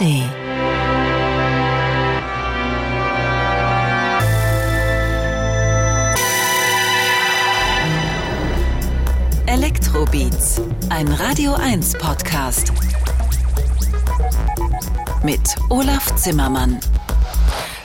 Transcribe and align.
ARD. 0.00 0.22
Elektrobeats, 9.46 10.60
ein 10.90 11.08
Radio 11.08 11.54
1 11.54 11.94
Podcast. 11.98 12.72
Mit 15.24 15.40
Olaf 15.68 16.14
Zimmermann. 16.16 16.78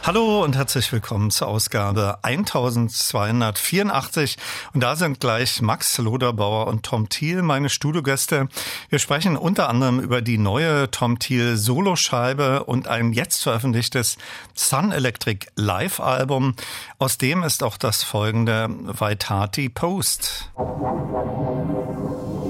Hallo 0.06 0.44
und 0.44 0.58
herzlich 0.58 0.92
willkommen 0.92 1.32
zur 1.32 1.48
Ausgabe 1.48 2.18
1284. 2.24 4.36
Und 4.74 4.84
da 4.84 4.98
sind 4.98 5.22
gleich 5.22 5.62
Max 5.62 5.98
Loderbauer 5.98 6.68
und 6.68 6.84
Tom 6.84 7.08
Thiel 7.08 7.42
meine 7.42 7.70
Studiogäste. 7.70 8.50
Wir 8.90 9.00
sprechen 9.00 9.38
unter 9.38 9.70
anderem 9.70 10.02
über 10.02 10.22
die 10.22 10.38
neue 10.38 10.92
Tom 10.92 11.20
Thiel 11.20 11.56
Soloscheibe 11.56 12.66
und 12.66 12.90
ein 12.90 13.14
jetzt 13.14 13.44
veröffentlichtes 13.44 14.18
Sun 14.56 14.92
Electric 14.92 15.48
Live 15.56 16.02
Album. 16.02 16.58
Aus 17.00 17.18
dem 17.18 17.42
ist 17.42 17.64
auch 17.64 17.78
das 17.78 18.04
folgende 18.04 18.68
Vaitati 18.70 19.70
Post. 19.70 20.52
Party 20.56 22.43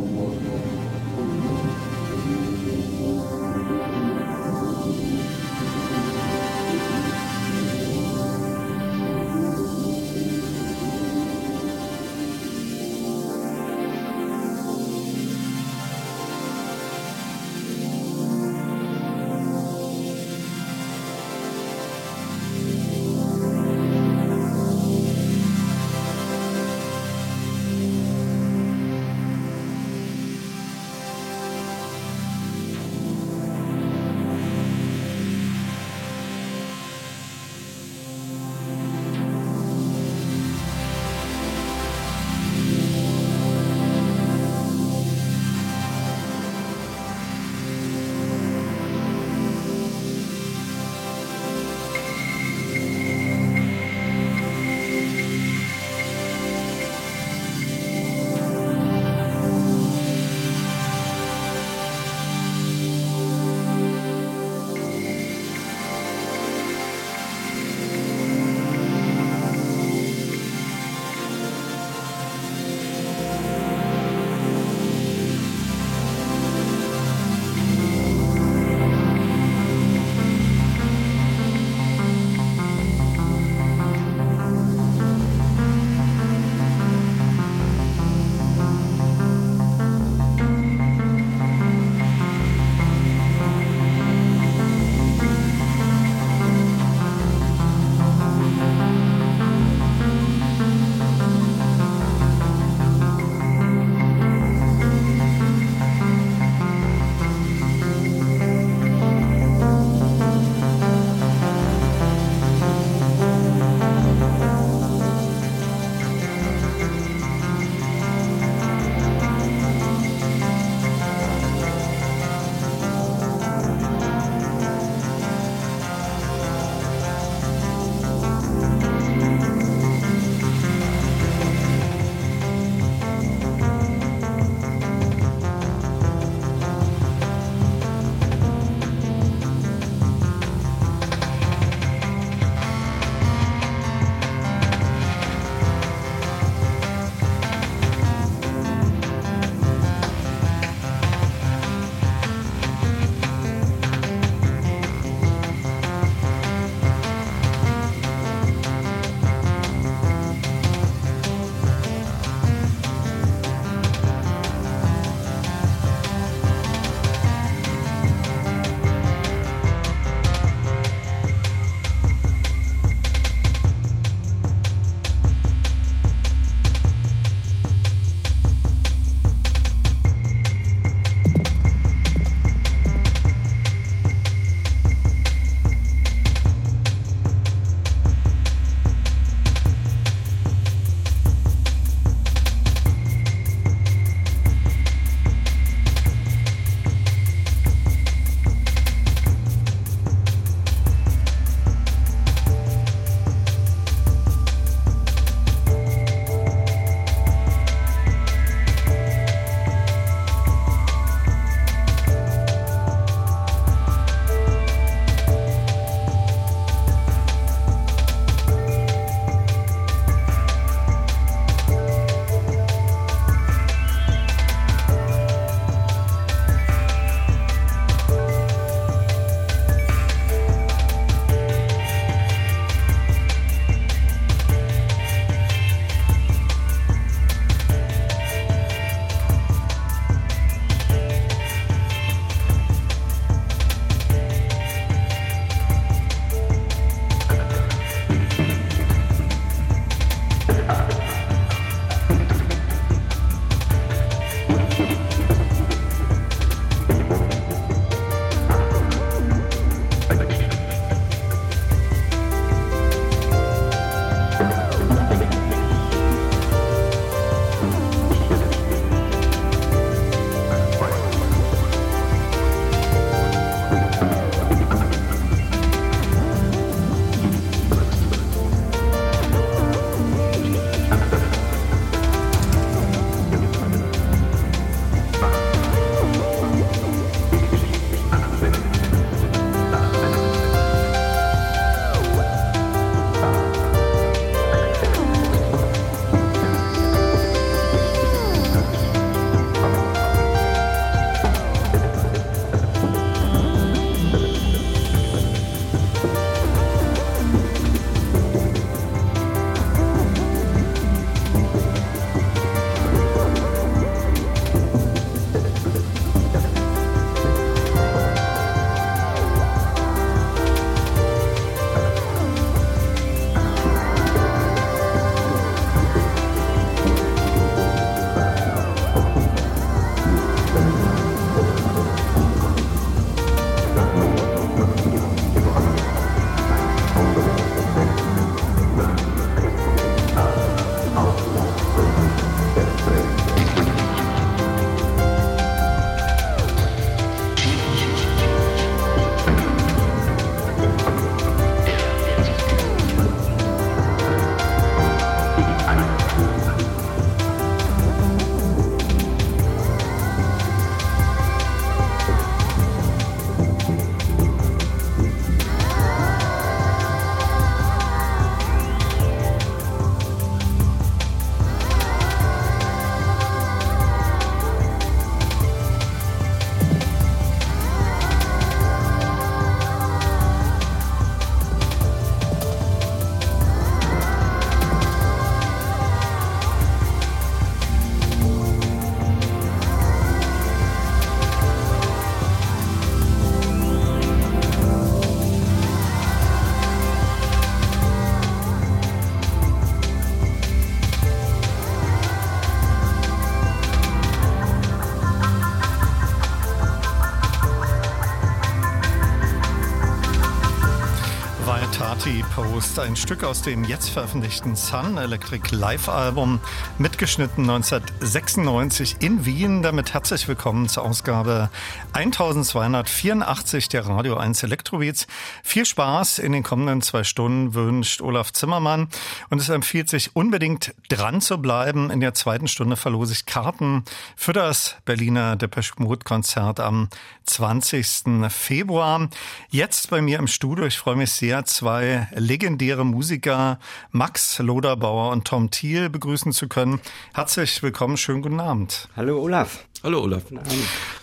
Post, 412.54 412.78
ein 412.78 412.96
Stück 412.96 413.24
aus 413.24 413.42
dem 413.42 413.64
jetzt 413.64 413.90
veröffentlichten 413.90 414.56
Sun 414.56 414.98
Electric 414.98 415.56
Live 415.56 415.90
Album, 415.90 416.40
mitgeschnitten 416.78 417.50
1996 417.50 418.98
in 419.00 419.26
Wien. 419.26 419.64
Damit 419.64 419.96
herzlich 419.96 420.28
willkommen 420.28 420.70
zur 420.70 420.84
Ausgabe 420.84 421.50
1284 421.94 423.70
der 423.70 423.88
Radio 423.88 424.18
1 424.18 424.44
Elektrobeats. 424.44 425.08
Viel 425.42 425.66
Spaß 425.66 426.20
in 426.20 426.32
den 426.32 426.44
kommenden 426.44 426.84
zwei 426.84 427.04
Stunden 427.04 427.56
wünscht 427.56 428.02
Olaf 428.02 428.32
Zimmermann 428.32 428.88
und 429.32 429.42
es 429.42 429.50
empfiehlt 429.50 429.90
sich 429.90 430.16
unbedingt 430.16 430.76
dran 430.90 431.22
zu 431.22 431.40
bleiben. 431.40 431.90
In 431.90 432.02
der 432.02 432.14
zweiten 432.14 432.48
Stunde 432.48 432.76
verlose 432.76 433.14
ich 433.14 433.26
Karten 433.26 433.84
für 434.16 434.34
das 434.34 434.76
Berliner 434.86 435.38
Depeche 435.38 435.74
Mode 435.80 436.04
Konzert 436.04 436.60
am 436.60 436.90
20. 437.26 438.30
Februar. 438.30 439.10
Jetzt 439.50 439.90
bei 439.90 440.04
mir 440.04 440.20
im 440.20 440.28
Studio, 440.28 440.66
ich 440.66 440.78
freue 440.78 440.98
mich 440.98 441.14
sehr, 441.14 441.46
zwei 441.46 442.08
legendäre 442.14 442.43
Musiker, 442.84 443.60
Max 443.92 444.40
Loderbauer 444.40 445.12
und 445.12 445.25
Tom 445.25 445.50
Thiel, 445.50 445.90
begrüßen 445.90 446.34
zu 446.34 446.48
können. 446.48 446.81
Herzlich 447.13 447.63
willkommen, 447.63 447.95
schönen 447.95 448.22
guten 448.22 448.40
Abend. 448.40 448.90
Hallo 448.98 449.22
Olaf. 449.22 449.66
Hallo 449.84 450.01
Olaf. 450.01 450.24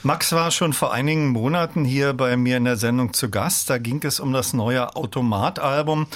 Max 0.02 0.32
war 0.32 0.50
schon 0.50 0.72
vor 0.72 0.92
einigen 0.92 1.28
Monaten 1.28 1.84
hier 1.84 2.12
bei 2.12 2.36
mir 2.36 2.56
in 2.56 2.64
der 2.64 2.76
Sendung 2.76 3.12
zu 3.12 3.30
Gast. 3.30 3.70
Da 3.70 3.78
ging 3.78 4.02
es 4.04 4.20
um 4.20 4.32
das 4.32 4.52
neue 4.52 4.96
Automatalbum. 4.96 6.06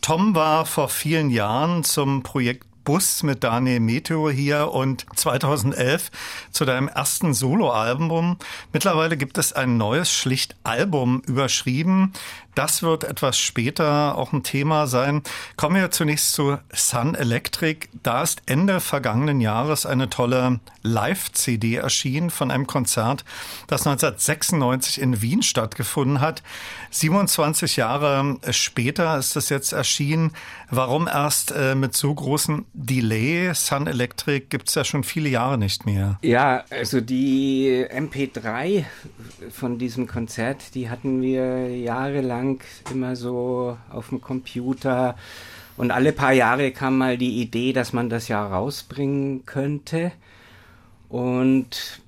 Tom 0.00 0.34
war 0.34 0.66
vor 0.66 0.88
vielen 0.88 1.30
Jahren 1.30 1.82
zum 1.82 2.22
Projekt 2.22 2.66
Bus 2.84 3.22
mit 3.22 3.42
Daniel 3.42 3.80
Meteor 3.80 4.30
hier 4.30 4.70
und 4.72 5.06
2011 5.16 6.10
zu 6.50 6.64
deinem 6.64 6.88
ersten 6.88 7.34
Soloalbum. 7.34 8.36
Mittlerweile 8.72 9.16
gibt 9.16 9.38
es 9.38 9.52
ein 9.52 9.76
neues, 9.76 10.12
schlicht 10.12 10.54
Album 10.64 11.22
überschrieben. 11.26 12.12
Das 12.54 12.82
wird 12.82 13.02
etwas 13.02 13.36
später 13.36 14.16
auch 14.16 14.32
ein 14.32 14.44
Thema 14.44 14.86
sein. 14.86 15.22
Kommen 15.56 15.76
wir 15.76 15.90
zunächst 15.90 16.32
zu 16.32 16.58
Sun 16.72 17.14
Electric. 17.14 17.88
Da 18.02 18.22
ist 18.22 18.42
Ende 18.46 18.80
vergangenen 18.80 19.40
Jahres 19.40 19.86
eine 19.86 20.08
tolle 20.08 20.60
Live-CD 20.82 21.76
erschienen 21.76 22.30
von 22.30 22.50
einem 22.50 22.66
Konzert, 22.66 23.24
das 23.66 23.86
1996 23.86 25.00
in 25.00 25.20
Wien 25.20 25.42
stattgefunden 25.42 26.20
hat. 26.20 26.42
27 26.94 27.76
Jahre 27.76 28.38
später 28.50 29.18
ist 29.18 29.34
es 29.36 29.48
jetzt 29.48 29.72
erschienen. 29.72 30.30
Warum 30.70 31.08
erst 31.08 31.50
äh, 31.50 31.74
mit 31.74 31.94
so 31.94 32.14
großem 32.14 32.66
Delay? 32.72 33.52
Sun 33.52 33.88
Electric 33.88 34.46
gibt 34.48 34.68
es 34.68 34.76
ja 34.76 34.84
schon 34.84 35.02
viele 35.02 35.28
Jahre 35.28 35.58
nicht 35.58 35.86
mehr. 35.86 36.18
Ja, 36.22 36.64
also 36.70 37.00
die 37.00 37.84
MP3 37.90 38.84
von 39.50 39.78
diesem 39.78 40.06
Konzert, 40.06 40.76
die 40.76 40.88
hatten 40.88 41.20
wir 41.20 41.76
jahrelang 41.76 42.60
immer 42.92 43.16
so 43.16 43.76
auf 43.90 44.10
dem 44.10 44.20
Computer. 44.20 45.16
Und 45.76 45.90
alle 45.90 46.12
paar 46.12 46.32
Jahre 46.32 46.70
kam 46.70 46.98
mal 46.98 47.18
die 47.18 47.40
Idee, 47.40 47.72
dass 47.72 47.92
man 47.92 48.08
das 48.08 48.28
ja 48.28 48.46
rausbringen 48.46 49.44
könnte. 49.46 50.12
Und, 51.08 52.03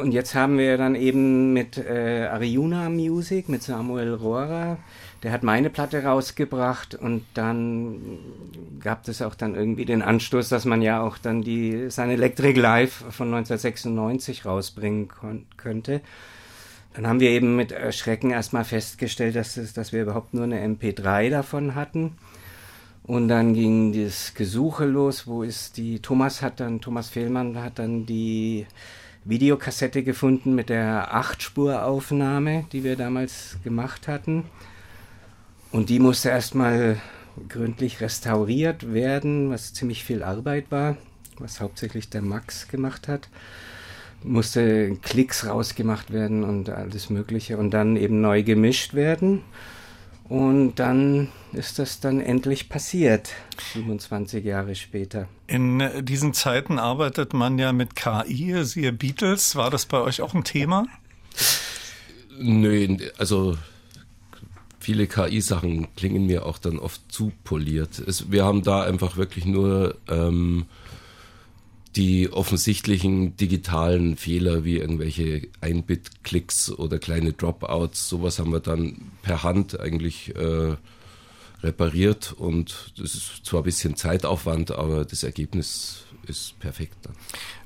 und 0.00 0.12
jetzt 0.12 0.34
haben 0.34 0.58
wir 0.58 0.76
dann 0.78 0.94
eben 0.94 1.52
mit 1.52 1.78
äh, 1.78 2.28
Ariuna 2.30 2.88
Music, 2.88 3.48
mit 3.48 3.62
Samuel 3.62 4.14
Rohrer, 4.14 4.78
der 5.22 5.32
hat 5.32 5.42
meine 5.42 5.68
Platte 5.68 6.04
rausgebracht 6.04 6.94
und 6.94 7.24
dann 7.34 8.18
gab 8.80 9.06
es 9.08 9.20
auch 9.20 9.34
dann 9.34 9.56
irgendwie 9.56 9.84
den 9.84 10.02
Anstoß, 10.02 10.48
dass 10.48 10.64
man 10.64 10.80
ja 10.80 11.00
auch 11.00 11.18
dann 11.18 11.42
die 11.42 11.90
Sun 11.90 12.10
Electric 12.10 12.58
Live 12.58 13.04
von 13.10 13.28
1996 13.34 14.44
rausbringen 14.44 15.08
könnte. 15.56 16.00
Dann 16.94 17.06
haben 17.06 17.20
wir 17.20 17.30
eben 17.30 17.56
mit 17.56 17.72
Erschrecken 17.72 18.30
erstmal 18.30 18.64
festgestellt, 18.64 19.36
dass, 19.36 19.56
es, 19.56 19.72
dass 19.72 19.92
wir 19.92 20.02
überhaupt 20.02 20.34
nur 20.34 20.44
eine 20.44 20.64
MP3 20.64 21.30
davon 21.30 21.74
hatten. 21.74 22.16
Und 23.02 23.28
dann 23.28 23.54
ging 23.54 23.92
das 23.92 24.34
Gesuche 24.34 24.84
los, 24.84 25.26
wo 25.26 25.42
ist 25.42 25.78
die, 25.78 26.00
Thomas 26.00 26.42
hat 26.42 26.60
dann, 26.60 26.80
Thomas 26.80 27.08
Fehlmann 27.08 27.60
hat 27.62 27.78
dann 27.78 28.04
die 28.04 28.66
Videokassette 29.28 30.02
gefunden 30.02 30.54
mit 30.54 30.70
der 30.70 31.14
Achtspuraufnahme, 31.14 32.64
die 32.72 32.82
wir 32.82 32.96
damals 32.96 33.58
gemacht 33.62 34.08
hatten. 34.08 34.44
Und 35.70 35.90
die 35.90 35.98
musste 35.98 36.30
erstmal 36.30 36.96
gründlich 37.50 38.00
restauriert 38.00 38.94
werden, 38.94 39.50
was 39.50 39.74
ziemlich 39.74 40.02
viel 40.02 40.22
Arbeit 40.22 40.70
war, 40.70 40.96
was 41.36 41.60
hauptsächlich 41.60 42.08
der 42.08 42.22
Max 42.22 42.68
gemacht 42.68 43.06
hat. 43.06 43.28
Musste 44.24 44.96
Klicks 45.02 45.46
rausgemacht 45.46 46.10
werden 46.10 46.42
und 46.42 46.70
alles 46.70 47.10
Mögliche 47.10 47.58
und 47.58 47.70
dann 47.70 47.96
eben 47.96 48.22
neu 48.22 48.42
gemischt 48.42 48.94
werden. 48.94 49.42
Und 50.28 50.74
dann 50.74 51.28
ist 51.52 51.78
das 51.78 52.00
dann 52.00 52.20
endlich 52.20 52.68
passiert, 52.68 53.30
27 53.72 54.44
Jahre 54.44 54.74
später. 54.74 55.26
In 55.46 55.82
diesen 56.02 56.34
Zeiten 56.34 56.78
arbeitet 56.78 57.32
man 57.32 57.58
ja 57.58 57.72
mit 57.72 57.96
KI, 57.96 58.62
siehe 58.64 58.92
Beatles. 58.92 59.56
War 59.56 59.70
das 59.70 59.86
bei 59.86 59.98
euch 60.00 60.20
auch 60.20 60.34
ein 60.34 60.44
Thema? 60.44 60.86
Nö, 62.38 62.98
also 63.16 63.56
viele 64.78 65.06
KI-Sachen 65.06 65.94
klingen 65.96 66.26
mir 66.26 66.44
auch 66.44 66.58
dann 66.58 66.78
oft 66.78 67.00
zu 67.10 67.32
poliert. 67.44 67.98
Es, 67.98 68.30
wir 68.30 68.44
haben 68.44 68.62
da 68.62 68.82
einfach 68.82 69.16
wirklich 69.16 69.46
nur 69.46 69.96
ähm, 70.08 70.66
die 71.98 72.32
offensichtlichen 72.32 73.36
digitalen 73.36 74.16
Fehler 74.16 74.62
wie 74.64 74.76
irgendwelche 74.76 75.48
Ein-Bit-Klicks 75.60 76.70
oder 76.70 77.00
kleine 77.00 77.32
Dropouts, 77.32 78.08
sowas 78.08 78.38
haben 78.38 78.52
wir 78.52 78.60
dann 78.60 79.10
per 79.22 79.42
Hand 79.42 79.80
eigentlich 79.80 80.34
äh, 80.36 80.76
repariert. 81.64 82.32
Und 82.32 82.92
das 82.96 83.14
ist 83.16 83.44
zwar 83.44 83.62
ein 83.62 83.64
bisschen 83.64 83.96
Zeitaufwand, 83.96 84.70
aber 84.70 85.04
das 85.04 85.24
Ergebnis 85.24 86.04
ist 86.28 86.58
perfekt 86.60 86.96
dann. 87.02 87.14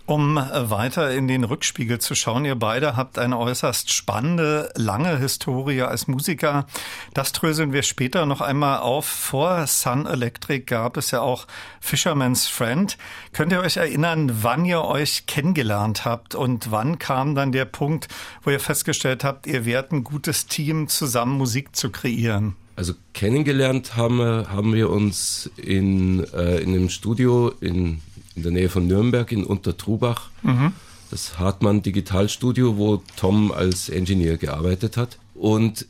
Um 0.05 0.37
äh, 0.37 0.69
weiter 0.69 1.13
in 1.13 1.29
den 1.29 1.45
Rückspiegel 1.45 2.01
zu 2.01 2.15
schauen, 2.17 2.45
ihr 2.45 2.57
beide 2.57 2.97
habt 2.97 3.19
eine 3.19 3.39
äußerst 3.39 3.93
spannende, 3.93 4.73
lange 4.75 5.17
Historie 5.19 5.83
als 5.83 6.09
Musiker. 6.09 6.67
Das 7.15 7.31
dröseln 7.33 7.73
wir 7.73 7.83
später 7.83 8.27
noch 8.27 8.41
einmal 8.41 8.81
auf. 8.81 9.07
Vor 9.07 9.67
Sun 9.69 10.07
Electric 10.07 10.65
gab 10.65 10.97
es 10.97 11.13
ja 11.13 11.21
auch 11.21 11.47
Fisherman's 11.81 12.49
Friend. 12.49 12.99
Könnt 13.33 13.53
ihr 13.53 13.61
euch 13.61 13.77
erinnern, 13.77 14.43
wann 14.43 14.65
ihr 14.65 14.83
euch 14.83 15.27
kennengelernt 15.27 16.05
habt 16.05 16.35
und 16.35 16.73
wann 16.73 16.99
kam 16.99 17.37
dann 17.37 17.53
der 17.53 17.65
Punkt, 17.65 18.09
wo 18.43 18.51
ihr 18.51 18.61
festgestellt 18.61 19.23
habt, 19.23 19.47
ihr 19.47 19.65
werdet 19.65 19.93
ein 19.93 20.05
gutes 20.05 20.47
Team, 20.47 20.89
zusammen 20.89 21.39
Musik 21.39 21.77
zu 21.77 21.91
kreieren? 21.91 22.57
Also 22.75 22.95
kennengelernt 23.13 23.97
haben 23.97 24.17
wir, 24.17 24.49
haben 24.51 24.75
wir 24.75 24.91
uns 24.91 25.49
in, 25.57 26.25
äh, 26.33 26.59
in 26.59 26.71
einem 26.71 26.89
Studio 26.89 27.53
in 27.61 28.01
in 28.37 28.43
der 28.43 28.53
Nähe 28.53 28.69
von 28.69 28.87
Nürnberg 28.87 29.31
in 29.33 29.45
Untertrubach. 29.45 30.31
Mhm. 30.43 30.73
Das 31.11 31.39
Hartmann 31.39 31.83
Digitalstudio, 31.83 32.79
wo 32.79 33.03
Tom 33.17 33.53
als 33.53 33.89
Engineer 33.89 34.39
gearbeitet 34.39 34.97
hat. 34.97 35.19
Und 35.35 35.87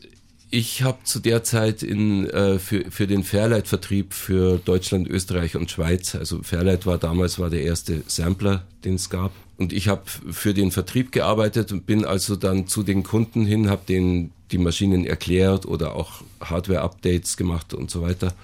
ich 0.50 0.82
habe 0.82 0.98
zu 1.04 1.18
der 1.18 1.44
Zeit 1.44 1.82
in, 1.82 2.28
äh, 2.28 2.58
für, 2.58 2.90
für 2.90 3.06
den 3.06 3.24
Fairlight-Vertrieb 3.24 4.12
für 4.12 4.58
Deutschland, 4.58 5.08
Österreich 5.08 5.56
und 5.56 5.70
Schweiz, 5.70 6.14
also 6.14 6.42
Fairlight 6.42 6.84
war 6.84 6.98
damals 6.98 7.38
war 7.38 7.48
der 7.48 7.62
erste 7.62 8.02
Sampler, 8.06 8.62
den 8.84 8.96
es 8.96 9.08
gab. 9.08 9.32
Und 9.56 9.72
ich 9.72 9.88
habe 9.88 10.02
für 10.06 10.52
den 10.52 10.70
Vertrieb 10.70 11.10
gearbeitet 11.10 11.72
und 11.72 11.86
bin 11.86 12.04
also 12.04 12.36
dann 12.36 12.66
zu 12.66 12.82
den 12.82 13.02
Kunden 13.02 13.46
hin, 13.46 13.70
habe 13.70 13.82
denen 13.88 14.32
die 14.50 14.58
Maschinen 14.58 15.06
erklärt 15.06 15.64
oder 15.64 15.94
auch 15.94 16.22
Hardware-Updates 16.42 17.38
gemacht 17.38 17.72
und 17.72 17.90
so 17.90 18.02
weiter. 18.02 18.34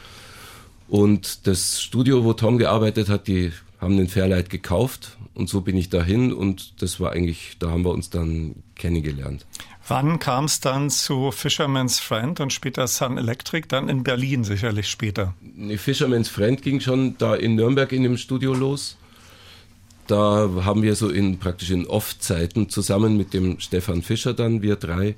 Und 0.89 1.47
das 1.47 1.83
Studio, 1.83 2.25
wo 2.25 2.33
Tom 2.33 2.57
gearbeitet 2.57 3.11
hat, 3.11 3.29
die 3.29 3.53
haben 3.81 3.97
den 3.97 4.09
Fairlight 4.09 4.51
gekauft 4.51 5.17
und 5.35 5.49
so 5.49 5.61
bin 5.61 5.77
ich 5.77 5.89
dahin 5.89 6.33
und 6.33 6.83
das 6.83 6.99
war 7.01 7.13
eigentlich, 7.13 7.57
da 7.59 7.71
haben 7.71 7.85
wir 7.85 7.93
uns 7.93 8.11
dann 8.11 8.57
kennengelernt. 8.75 9.47
Wann 9.87 10.19
kam 10.19 10.45
es 10.45 10.61
dann 10.61 10.91
zu 10.91 11.31
Fisherman's 11.31 11.99
Friend 11.99 12.39
und 12.41 12.53
später 12.53 12.87
Sun 12.87 13.17
Electric? 13.17 13.69
Dann 13.69 13.89
in 13.89 14.03
Berlin 14.03 14.45
sicherlich 14.45 14.89
später. 14.89 15.35
Nee, 15.41 15.79
Fisherman's 15.79 16.29
Friend 16.29 16.61
ging 16.61 16.81
schon 16.81 17.17
da 17.17 17.35
in 17.35 17.55
Nürnberg 17.55 17.91
in 17.93 18.03
dem 18.03 18.19
Studio 18.19 18.53
los. 18.53 18.99
Da 20.07 20.51
haben 20.65 20.83
wir 20.83 20.95
so 20.95 21.09
in 21.09 21.39
praktisch 21.39 21.71
in 21.71 21.87
Off-Zeiten 21.87 22.69
zusammen 22.69 23.17
mit 23.17 23.33
dem 23.33 23.61
Stefan 23.61 24.03
Fischer 24.03 24.35
dann, 24.35 24.61
wir 24.61 24.77
drei, 24.77 25.17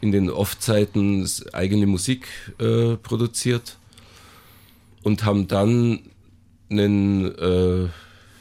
in 0.00 0.12
den 0.12 0.28
Off-Zeiten 0.28 1.28
eigene 1.52 1.86
Musik 1.86 2.26
äh, 2.58 2.96
produziert 2.96 3.78
und 5.02 5.24
haben 5.24 5.48
dann 5.48 6.00
einen, 6.72 7.26
äh, 7.26 7.88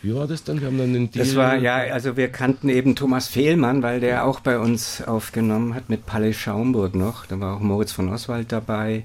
wie 0.02 0.16
war 0.16 0.28
das 0.28 0.44
dann? 0.44 0.60
Wir 0.60 0.68
haben 0.68 0.78
dann 0.78 0.90
einen 0.90 1.12
Deal. 1.12 1.24
Das 1.24 1.36
war, 1.36 1.56
ja, 1.58 1.76
also 1.76 2.18
wir 2.18 2.30
kannten 2.30 2.70
eben 2.70 2.96
Thomas 2.96 3.28
Fehlmann, 3.28 3.84
weil 3.84 4.00
der 4.00 4.26
auch 4.26 4.40
bei 4.40 4.58
uns 4.58 5.04
aufgenommen 5.04 5.76
hat 5.76 5.90
mit 5.90 6.06
Palle 6.06 6.34
Schaumburg 6.34 6.96
noch. 6.96 7.28
Da 7.28 7.40
war 7.40 7.56
auch 7.56 7.60
Moritz 7.60 7.92
von 7.92 8.10
Oswald 8.10 8.52
dabei. 8.52 9.04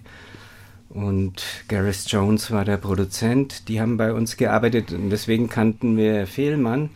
Und 0.88 1.42
Gareth 1.68 2.06
Jones 2.06 2.50
war 2.50 2.64
der 2.64 2.78
Produzent. 2.78 3.68
Die 3.68 3.80
haben 3.80 3.98
bei 3.98 4.14
uns 4.14 4.38
gearbeitet 4.38 4.92
und 4.92 5.10
deswegen 5.10 5.50
kannten 5.50 5.98
wir 5.98 6.26
Fehlmann. 6.26 6.90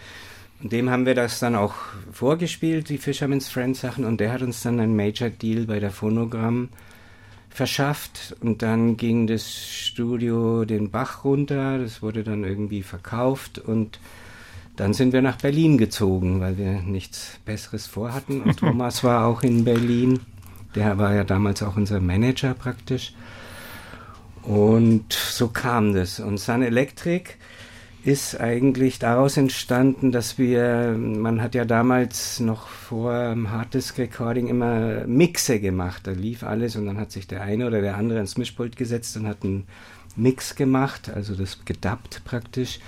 Und 0.63 0.73
dem 0.73 0.89
haben 0.89 1.05
wir 1.05 1.15
das 1.15 1.39
dann 1.39 1.55
auch 1.55 1.75
vorgespielt, 2.13 2.89
die 2.89 2.99
Fisherman's 2.99 3.49
Friends 3.49 3.81
Sachen. 3.81 4.05
Und 4.07 4.21
der 4.21 4.33
hat 4.33 4.41
uns 4.43 4.63
dann 4.63 4.81
einen 4.81 4.97
Major 4.97 5.29
Deal 5.29 5.67
bei 5.67 5.81
der 5.81 5.91
Phonogramm 5.91 6.71
verschafft. 7.51 8.37
Und 8.41 8.63
dann 8.63 8.97
ging 8.97 9.27
das 9.27 9.53
Studio 9.53 10.65
den 10.65 10.91
Bach 10.91 11.25
runter, 11.25 11.79
das 11.79 12.01
wurde 12.01 12.25
dann 12.25 12.45
irgendwie 12.45 12.83
verkauft. 12.83 13.59
Und 13.59 13.99
dann 14.77 14.95
sind 14.95 15.13
wir 15.13 15.21
nach 15.21 15.37
Berlin 15.37 15.77
gezogen, 15.77 16.41
weil 16.41 16.57
wir 16.57 16.81
nichts 16.81 17.39
Besseres 17.45 17.87
vorhatten. 17.87 18.41
Und 18.41 18.57
Thomas 18.61 19.05
war 19.05 19.27
auch 19.27 19.43
in 19.43 19.65
Berlin, 19.65 20.21
der 20.75 20.97
war 20.99 21.15
ja 21.15 21.25
damals 21.25 21.63
auch 21.63 21.77
unser 21.77 22.01
Manager 22.01 22.55
praktisch. 22.55 23.13
Und 24.43 25.13
so 25.13 25.49
kam 25.49 25.93
das. 25.93 26.21
Und 26.21 26.39
Sun 26.39 26.63
Electric 26.63 27.33
ist 28.05 28.41
eigentlich 28.41 28.99
daraus 28.99 29.37
entstanden, 29.37 30.11
dass 30.11 30.39
wir, 30.39 30.97
man 30.99 31.43
hat 31.43 31.55
ja 31.55 31.65
damals 31.65 32.41
noch 32.41 32.69
vor 32.69 33.31
dem 33.31 33.51
Harddisk 33.51 33.99
Recording 33.99 34.49
immer 34.49 35.07
Mixe 35.07 35.61
gemacht. 35.61 36.07
Da 36.07 36.13
lief 36.13 36.43
alles 36.43 36.77
und 36.77 36.87
dann 36.87 36.99
hat 36.99 37.13
sich 37.13 37.27
der 37.27 37.43
eine 37.43 37.67
oder 37.67 37.81
der 37.83 37.97
andere 37.97 38.21
ins 38.21 38.39
Mischpult 38.39 38.77
gesetzt 38.77 39.17
und 39.17 39.27
hat 39.27 39.45
einen 39.45 39.67
Mix 40.17 40.57
gemacht, 40.57 41.11
also 41.15 41.35
das 41.35 41.65
gedubbt 41.65 42.23
praktisch. 42.25 42.81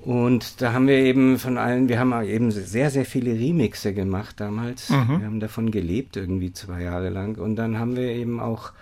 Und 0.00 0.60
da 0.60 0.72
haben 0.74 0.86
wir 0.86 0.98
eben 0.98 1.38
von 1.38 1.56
allen, 1.56 1.88
wir 1.88 1.98
haben 1.98 2.12
eben 2.24 2.50
sehr, 2.50 2.90
sehr 2.90 3.06
viele 3.06 3.32
Remixe 3.32 3.94
gemacht 3.94 4.38
damals. 4.38 4.90
Mhm. 4.90 5.18
Wir 5.18 5.26
haben 5.26 5.40
davon 5.40 5.70
gelebt, 5.70 6.16
irgendwie 6.16 6.52
zwei 6.52 6.82
Jahre 6.82 7.08
lang. 7.08 7.38
Und 7.38 7.56
dann 7.56 7.78
haben 7.78 7.96
wir 7.96 8.10
eben 8.10 8.38
auch 8.38 8.72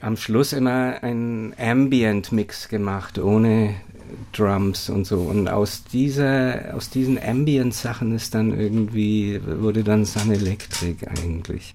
am 0.00 0.16
Schluss 0.16 0.52
immer 0.52 1.02
einen 1.02 1.54
Ambient-Mix 1.56 2.68
gemacht, 2.68 3.20
ohne 3.20 3.76
Drums 4.32 4.88
und 4.88 5.06
so. 5.06 5.20
Und 5.20 5.48
aus 5.48 5.84
dieser, 5.84 6.74
aus 6.74 6.90
diesen 6.90 7.22
Ambient-Sachen 7.22 8.14
ist 8.14 8.34
dann 8.34 8.58
irgendwie, 8.58 9.40
wurde 9.44 9.84
dann 9.84 10.04
Sun 10.04 10.30
Electric 10.32 11.06
eigentlich. 11.06 11.74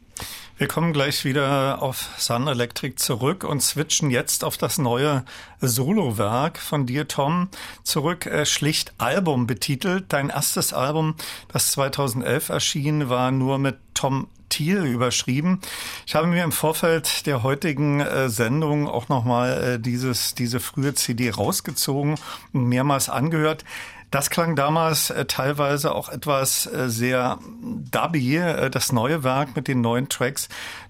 Wir 0.57 0.67
kommen 0.67 0.91
gleich 0.91 1.23
wieder 1.23 1.83
auf 1.83 2.09
Sun 2.17 2.47
Electric 2.47 2.95
zurück 2.95 3.43
und 3.43 3.61
switchen 3.61 4.09
jetzt 4.09 4.43
auf 4.43 4.57
das 4.57 4.79
neue 4.79 5.23
Solowerk 5.61 6.57
von 6.57 6.87
dir, 6.87 7.07
Tom, 7.07 7.49
zurück, 7.83 8.25
äh, 8.25 8.43
schlicht 8.43 8.93
Album 8.97 9.45
betitelt. 9.45 10.05
Dein 10.09 10.29
erstes 10.29 10.73
Album, 10.73 11.13
das 11.49 11.71
2011 11.73 12.49
erschien, 12.49 13.07
war 13.07 13.29
nur 13.29 13.59
mit 13.59 13.77
Tom 13.93 14.27
Thiel 14.49 14.83
überschrieben. 14.85 15.59
Ich 16.05 16.15
habe 16.15 16.27
mir 16.27 16.43
im 16.43 16.51
Vorfeld 16.51 17.25
der 17.25 17.43
heutigen 17.43 17.99
äh, 17.99 18.29
Sendung 18.29 18.87
auch 18.87 19.09
nochmal 19.09 19.75
äh, 19.75 19.79
dieses, 19.79 20.35
diese 20.35 20.59
frühe 20.59 20.93
CD 20.93 21.29
rausgezogen 21.29 22.15
und 22.53 22.65
mehrmals 22.65 23.09
angehört. 23.09 23.63
Das 24.09 24.29
klang 24.29 24.55
damals 24.55 25.09
äh, 25.09 25.25
teilweise 25.25 25.93
auch 25.93 26.09
etwas 26.09 26.63
sehr 26.63 27.39
dubby, 27.91 28.41
das 28.71 28.91
neue 28.91 29.23
Werk 29.23 29.55
mit 29.55 29.67
den 29.67 29.81
neuen 29.81 30.07
Tracks, 30.07 30.47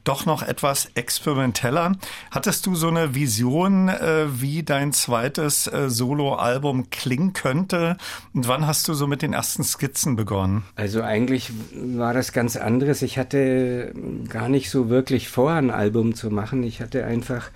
doch 0.08 0.26
noch 0.26 0.42
etwas 0.42 0.90
experimenteller. 0.96 1.98
Hattest 2.32 2.66
du 2.66 2.76
so 2.76 2.88
eine 2.88 3.14
Vision, 3.14 3.90
äh, 3.90 4.26
wie 4.42 4.64
dein 4.64 4.94
zweites 4.94 5.68
äh, 5.68 5.90
Soloalbum 5.90 6.90
klingen 6.90 7.34
könnte? 7.34 7.98
Und 8.34 8.48
wann 8.48 8.68
hast 8.68 8.88
du 8.88 8.94
so 8.94 9.08
mit 9.08 9.22
den 9.22 9.34
ersten 9.34 9.64
Skizzen 9.64 10.16
begonnen? 10.16 10.64
Also 10.76 11.02
eigentlich 11.02 11.52
war 11.74 12.14
das 12.14 12.32
ganz 12.32 12.56
anderes. 12.56 13.02
Ich 13.02 13.18
hatte 13.18 13.94
gar 14.30 14.50
nicht 14.50 14.70
so 14.70 14.90
wirklich 14.90 15.30
vor, 15.30 15.52
ein 15.52 15.72
Album 15.72 16.16
zu 16.16 16.30
machen. 16.30 16.64
Ich 16.64 16.82
hatte 16.82 17.06
einfach 17.06 17.50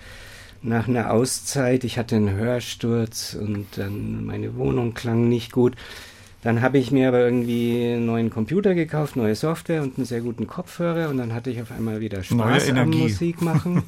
nach 0.62 0.86
einer 0.88 1.10
Auszeit, 1.10 1.84
ich 1.84 1.98
hatte 1.98 2.16
einen 2.16 2.34
Hörsturz 2.34 3.34
und 3.34 3.66
dann 3.76 4.24
meine 4.24 4.56
Wohnung 4.56 4.94
klang 4.94 5.28
nicht 5.28 5.52
gut. 5.52 5.74
Dann 6.42 6.60
habe 6.60 6.78
ich 6.78 6.90
mir 6.90 7.08
aber 7.08 7.20
irgendwie 7.20 7.92
einen 7.92 8.06
neuen 8.06 8.28
Computer 8.28 8.74
gekauft, 8.74 9.14
neue 9.14 9.36
Software 9.36 9.80
und 9.80 9.96
einen 9.96 10.06
sehr 10.06 10.20
guten 10.20 10.48
Kopfhörer. 10.48 11.08
Und 11.08 11.18
dann 11.18 11.32
hatte 11.32 11.50
ich 11.50 11.62
auf 11.62 11.70
einmal 11.70 12.00
wieder 12.00 12.22
Spaß 12.24 12.70
am 12.70 12.90
Musik 12.90 13.40
machen. 13.40 13.84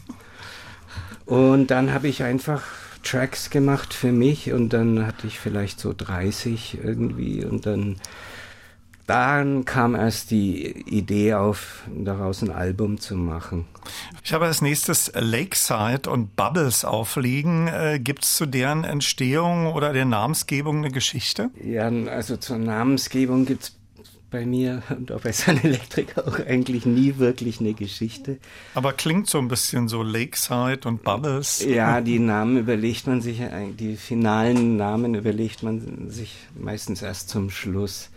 und 1.27 1.73
dann 1.73 1.93
habe 1.93 2.07
ich 2.07 2.23
einfach 2.23 2.63
Tracks 3.03 3.51
gemacht 3.51 3.93
für 3.93 4.13
mich. 4.13 4.53
Und 4.53 4.73
dann 4.73 5.05
hatte 5.05 5.27
ich 5.27 5.41
vielleicht 5.41 5.81
so 5.81 5.93
30 5.97 6.79
irgendwie. 6.83 7.45
Und 7.45 7.67
dann 7.67 7.97
dann 9.07 9.65
kam 9.65 9.95
erst 9.95 10.31
die 10.31 10.67
Idee 10.89 11.35
auf, 11.35 11.83
daraus 11.95 12.43
ein 12.43 12.51
Album 12.51 12.99
zu 12.99 13.17
machen. 13.17 13.67
Ich 14.23 14.33
habe 14.33 14.47
als 14.47 14.63
nächstes 14.63 15.13
Lakeside 15.15 16.09
und 16.09 16.37
Bubbles 16.37 16.85
aufliegen. 16.85 17.69
Äh, 17.69 18.01
Gibt 18.03 18.25
es 18.25 18.37
zu 18.37 18.47
deren 18.47 18.85
Entstehung 18.85 19.67
oder 19.67 19.93
der 19.93 20.07
Namensgebung 20.07 20.79
eine 20.79 20.91
Geschichte? 20.91 21.51
Ja, 21.63 21.89
also 21.89 22.37
zur 22.39 22.59
Namensgebung 22.59 23.45
gibt 23.45 23.65
es 23.65 23.77
bei 24.31 24.47
mir 24.47 24.83
und 24.89 25.13
auch 25.13 25.21
bei 25.21 25.31
Sun 25.31 25.63
Electric 25.63 26.21
auch 26.21 26.41
eigentlich 26.41 26.87
nie 26.87 27.19
wirklich 27.19 27.61
eine 27.61 27.73
Geschichte. 27.73 28.39
Aber 28.75 28.93
klingt 28.93 29.29
so 29.29 29.39
ein 29.39 29.47
bisschen 29.47 29.87
so 29.87 30.03
Lakeside 30.03 30.81
und 30.87 31.05
Bubbles. 31.05 31.65
Ja, 31.65 32.01
die 32.01 32.19
Namen 32.19 32.57
überlegt 32.57 33.07
man 33.07 33.21
sich, 33.21 33.41
die 33.79 33.95
finalen 33.95 34.77
Namen 34.77 35.15
überlegt 35.15 35.63
man 35.63 36.11
sich 36.11 36.35
meistens 36.59 37.03
erst 37.03 37.29
zum 37.29 37.49
Schluss. 37.51 38.11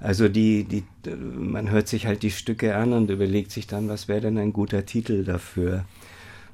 Also 0.00 0.28
die, 0.28 0.64
die, 0.64 0.84
man 1.10 1.70
hört 1.70 1.88
sich 1.88 2.06
halt 2.06 2.22
die 2.22 2.30
Stücke 2.30 2.76
an 2.76 2.92
und 2.92 3.10
überlegt 3.10 3.50
sich 3.50 3.66
dann, 3.66 3.88
was 3.88 4.06
wäre 4.06 4.20
denn 4.20 4.38
ein 4.38 4.52
guter 4.52 4.86
Titel 4.86 5.24
dafür. 5.24 5.84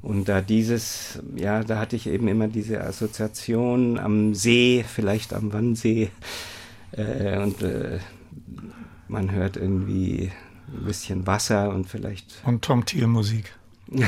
Und 0.01 0.29
da 0.29 0.41
dieses, 0.41 1.23
ja, 1.35 1.65
da 1.65 1.79
hatte 1.79 1.97
ich 1.97 2.07
eben 2.07 2.29
immer 2.29 2.49
diese 2.49 2.83
Assoziation 2.83 3.99
am 3.99 4.35
See, 4.35 4.85
vielleicht 4.87 5.33
am 5.33 5.53
Wannsee. 5.53 6.11
Äh, 6.93 7.39
und 7.39 7.63
äh, 7.63 7.99
man 9.09 9.33
hört 9.33 9.57
irgendwie 9.57 10.31
ein 10.69 10.85
bisschen 10.85 11.27
Wasser 11.27 11.71
und 11.71 11.89
vielleicht. 11.89 12.43
Und 12.45 12.63
Tom 12.63 12.85
Thiel 12.85 13.07
Musik. 13.07 13.55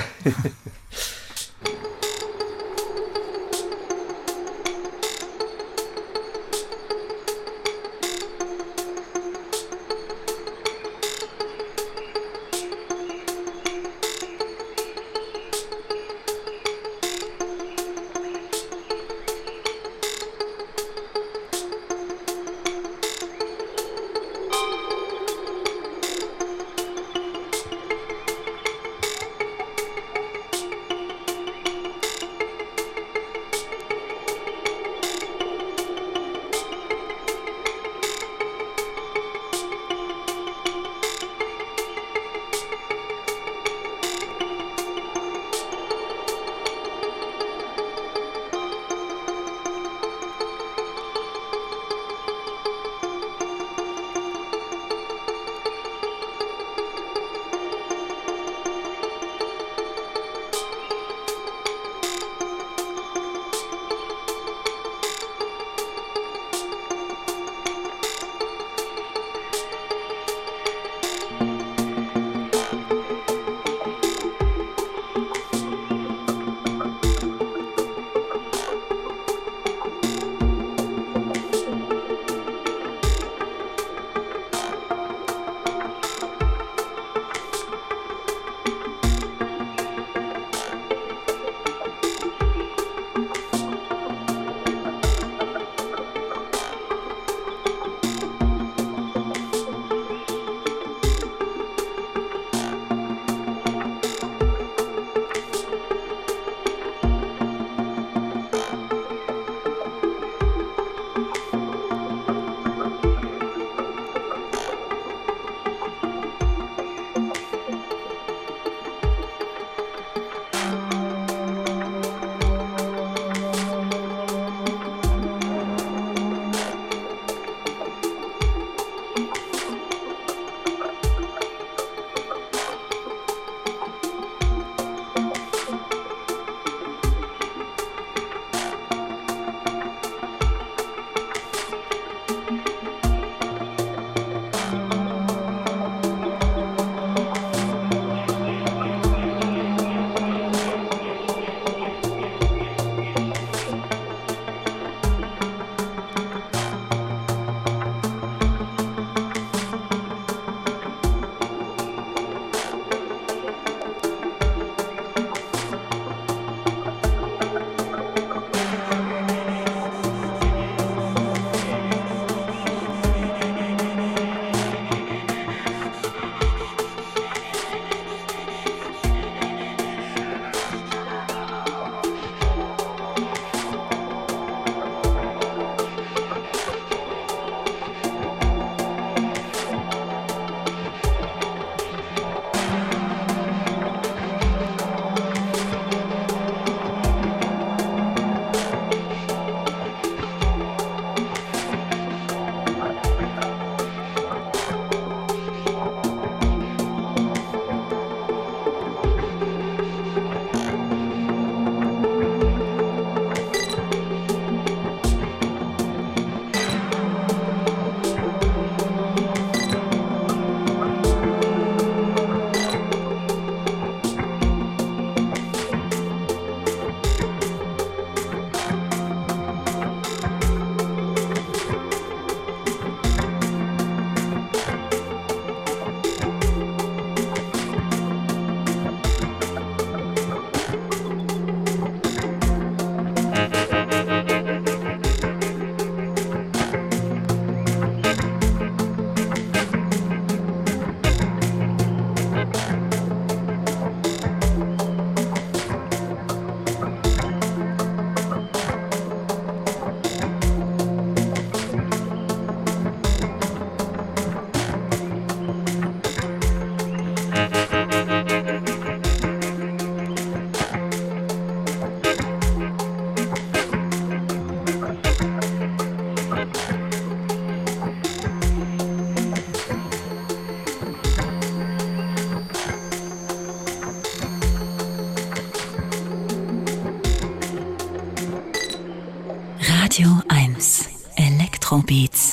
Elektrobeats. 291.87 292.26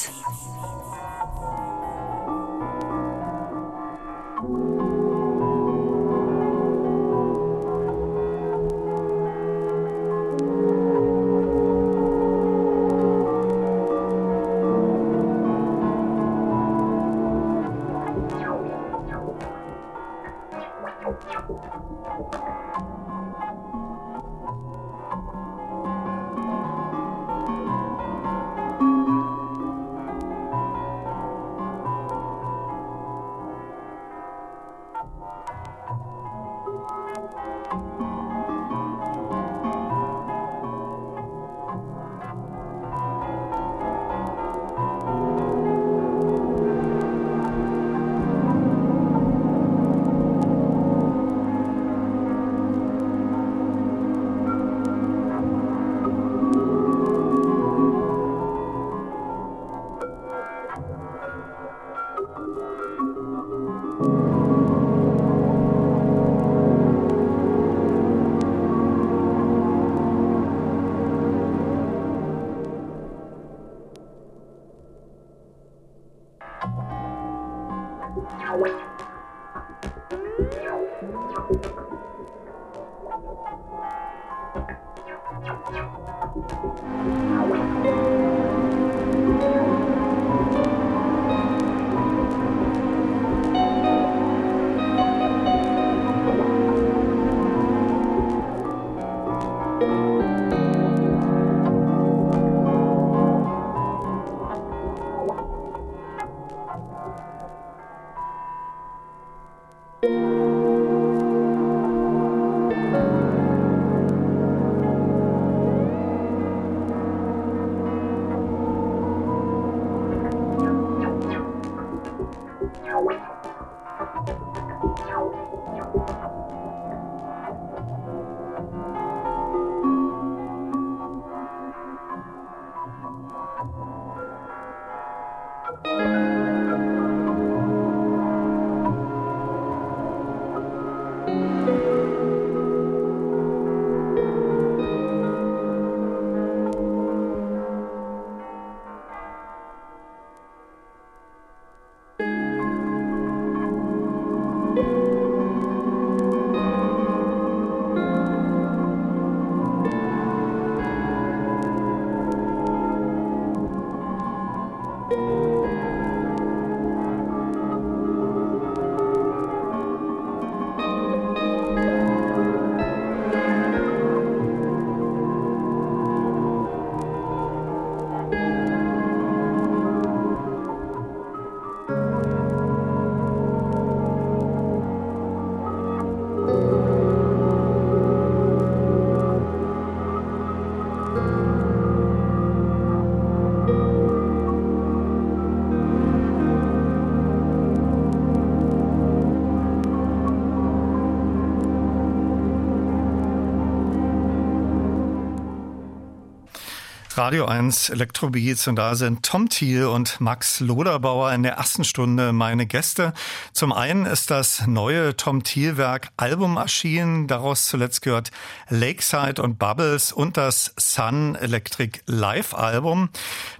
Radio 207.15 207.45
1 207.45 207.89
Elektrobeats 207.89 208.67
und 208.67 208.75
da 208.75 208.95
sind 208.95 209.23
Tom 209.23 209.47
Thiel 209.47 209.85
und 209.85 210.19
Max 210.19 210.59
Loderbauer 210.59 211.31
in 211.33 211.43
der 211.43 211.53
ersten 211.53 211.83
Stunde 211.83 212.33
meine 212.33 212.65
Gäste. 212.65 213.13
Zum 213.51 213.71
einen 213.71 214.07
ist 214.07 214.31
das 214.31 214.65
neue 214.65 215.15
Tom 215.15 215.43
Thiel 215.43 215.77
Werk 215.77 216.09
Album 216.17 216.57
erschienen. 216.57 217.27
Daraus 217.27 217.67
zuletzt 217.67 218.01
gehört 218.01 218.31
Lakeside 218.69 219.41
und 219.43 219.59
Bubbles 219.59 220.11
und 220.11 220.37
das 220.37 220.73
Sun 220.77 221.35
Electric 221.35 221.99
Live 222.07 222.55
Album. 222.55 223.09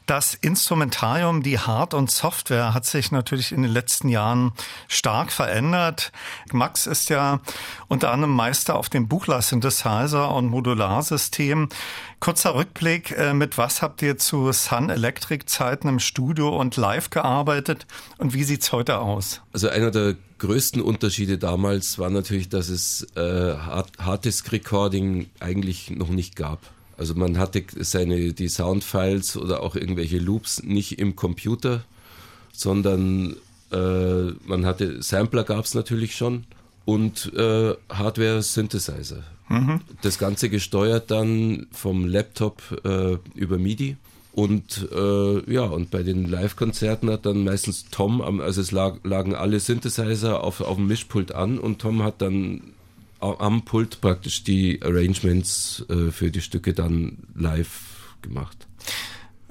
Das 0.06 0.34
Instrumentarium, 0.34 1.44
die 1.44 1.60
Hard- 1.60 1.94
und 1.94 2.12
Software 2.12 2.74
hat 2.74 2.86
sich 2.86 3.12
natürlich 3.12 3.52
in 3.52 3.62
den 3.62 3.72
letzten 3.72 4.10
Jahren 4.10 4.52
stark 4.90 5.32
verändert. 5.32 6.12
Max 6.52 6.88
ist 6.88 7.10
ja 7.10 7.40
unter 7.94 8.12
anderem 8.12 8.34
Meister 8.36 8.76
auf 8.76 8.90
dem 8.90 9.08
Buchler-Synthesizer 9.08 10.34
und 10.34 10.48
Modularsystem. 10.48 11.70
Kurzer 12.20 12.56
Rückblick, 12.56 13.12
äh, 13.12 13.36
mit 13.36 13.60
was 13.60 13.84
habt 13.84 14.02
ihr 14.02 14.18
zu 14.18 14.52
Sun 14.52 14.90
Electric 14.90 15.46
Zeiten 15.46 15.88
im 15.88 16.00
Studio 16.00 16.60
und 16.60 16.76
live 16.76 17.12
gearbeitet 17.12 17.86
und 18.18 18.34
wie 18.34 18.44
sieht's 18.44 18.72
heute 18.72 18.98
aus? 18.98 19.42
Also 19.54 19.70
einer 19.70 19.92
der 19.92 20.16
größten 20.40 20.82
Unterschiede 20.82 21.38
damals 21.38 22.00
war 22.00 22.10
natürlich, 22.10 22.50
dass 22.50 22.70
es 22.70 23.06
äh, 23.16 23.54
Harddisk 24.00 24.52
Recording 24.52 25.30
eigentlich 25.40 25.92
noch 25.92 26.10
nicht 26.10 26.36
gab. 26.36 26.62
Also 26.98 27.14
man 27.14 27.38
hatte 27.38 27.64
seine 27.78 28.34
die 28.34 28.50
Soundfiles 28.50 29.38
oder 29.38 29.62
auch 29.62 29.76
irgendwelche 29.76 30.18
Loops 30.18 30.64
nicht 30.64 30.98
im 30.98 31.16
Computer, 31.16 31.84
sondern 32.54 33.36
äh, 33.72 34.32
man 34.46 34.66
hatte 34.66 35.04
Sampler 35.04 35.44
gab 35.44 35.66
es 35.66 35.76
natürlich 35.76 36.16
schon 36.16 36.46
und 36.86 37.32
äh, 37.34 37.74
Hardware 37.90 38.42
Synthesizer. 38.42 39.24
Mhm. 39.50 39.82
Das 40.02 40.18
Ganze 40.18 40.50
gesteuert 40.50 41.12
dann 41.12 41.68
vom 41.72 42.06
Laptop 42.06 42.62
äh, 42.84 43.18
über 43.36 43.58
MIDI. 43.58 43.98
Und 44.34 44.90
äh, 44.92 45.52
ja, 45.54 45.62
und 45.62 45.92
bei 45.92 46.02
den 46.02 46.28
Live-Konzerten 46.28 47.10
hat 47.12 47.28
dann 47.28 47.44
meistens 47.44 47.86
Tom, 47.92 48.20
also 48.42 48.62
es 48.62 48.72
lag, 48.72 48.96
lagen 49.04 49.36
alle 49.36 49.60
Synthesizer 49.60 50.44
auf, 50.44 50.62
auf 50.62 50.78
dem 50.78 50.88
Mischpult 50.88 51.34
an 51.34 51.60
und 51.60 51.80
Tom 51.80 52.02
hat 52.02 52.22
dann 52.22 52.74
am 53.20 53.64
Pult 53.64 54.02
praktisch 54.02 54.44
die 54.44 54.82
Arrangements 54.82 55.86
äh, 55.88 56.12
für 56.12 56.32
die 56.32 56.42
Stücke 56.42 56.74
dann 56.74 57.20
live 57.36 58.16
gemacht. 58.22 58.68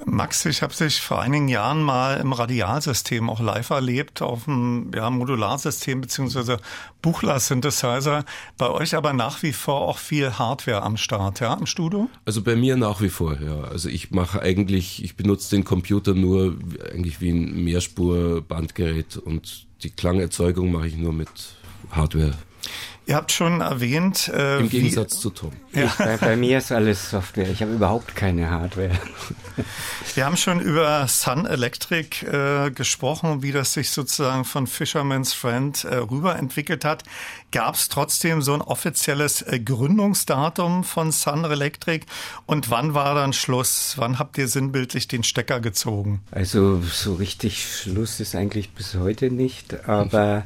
Max, 0.04 0.44
ich 0.46 0.62
habe 0.62 0.74
dich 0.74 1.00
vor 1.00 1.20
einigen 1.20 1.48
Jahren 1.48 1.82
mal 1.82 2.18
im 2.18 2.32
Radialsystem 2.32 3.30
auch 3.30 3.40
live 3.40 3.70
erlebt, 3.70 4.22
auf 4.22 4.44
dem 4.44 4.90
ja, 4.94 5.10
Modularsystem 5.10 6.00
bzw. 6.00 6.56
Buchler-Synthesizer. 7.02 8.24
Bei 8.58 8.70
euch 8.70 8.94
aber 8.94 9.12
nach 9.12 9.42
wie 9.42 9.52
vor 9.52 9.82
auch 9.82 9.98
viel 9.98 10.38
Hardware 10.38 10.82
am 10.82 10.96
Start, 10.96 11.40
ja, 11.40 11.54
im 11.54 11.66
Studio? 11.66 12.08
Also 12.24 12.42
bei 12.42 12.56
mir 12.56 12.76
nach 12.76 13.00
wie 13.00 13.10
vor, 13.10 13.40
ja. 13.40 13.62
Also 13.64 13.88
ich 13.88 14.10
mache 14.10 14.42
eigentlich, 14.42 15.04
ich 15.04 15.16
benutze 15.16 15.54
den 15.54 15.64
Computer 15.64 16.14
nur 16.14 16.56
eigentlich 16.92 17.20
wie 17.20 17.30
ein 17.30 17.64
Mehrspur-Bandgerät 17.64 19.16
und 19.16 19.66
die 19.82 19.90
Klangerzeugung 19.90 20.72
mache 20.72 20.88
ich 20.88 20.96
nur 20.96 21.12
mit 21.12 21.30
Hardware. 21.90 22.34
Ihr 23.04 23.16
habt 23.16 23.32
schon 23.32 23.60
erwähnt. 23.60 24.28
Äh, 24.28 24.60
Im 24.60 24.68
Gegensatz 24.68 25.18
zu 25.18 25.30
Tom. 25.30 25.50
Ja. 25.72 25.92
Bei, 25.98 26.16
bei, 26.18 26.36
mir 26.36 26.58
ist 26.58 26.70
alles 26.70 27.10
Software. 27.10 27.50
Ich 27.50 27.60
habe 27.60 27.72
überhaupt 27.72 28.14
keine 28.14 28.48
Hardware. 28.48 28.92
Wir 30.14 30.24
haben 30.24 30.36
schon 30.36 30.60
über 30.60 31.06
Sun 31.08 31.46
Electric 31.46 32.24
äh, 32.24 32.70
gesprochen, 32.70 33.42
wie 33.42 33.50
das 33.50 33.72
sich 33.72 33.90
sozusagen 33.90 34.44
von 34.44 34.66
Fisherman's 34.68 35.32
Friend 35.32 35.82
äh, 35.84 35.96
rüber 35.96 36.36
entwickelt 36.36 36.84
hat. 36.84 37.02
Gab 37.50 37.74
es 37.74 37.88
trotzdem 37.88 38.40
so 38.40 38.54
ein 38.54 38.60
offizielles 38.60 39.42
äh, 39.42 39.58
Gründungsdatum 39.58 40.84
von 40.84 41.10
Sun 41.10 41.44
Electric? 41.44 42.06
Und 42.46 42.70
wann 42.70 42.94
war 42.94 43.14
dann 43.16 43.32
Schluss? 43.32 43.94
Wann 43.96 44.20
habt 44.20 44.38
ihr 44.38 44.46
sinnbildlich 44.46 45.08
den 45.08 45.24
Stecker 45.24 45.60
gezogen? 45.60 46.20
Also 46.30 46.80
so 46.82 47.14
richtig 47.14 47.66
Schluss 47.66 48.20
ist 48.20 48.36
eigentlich 48.36 48.70
bis 48.70 48.94
heute 48.94 49.30
nicht, 49.30 49.88
aber 49.88 50.44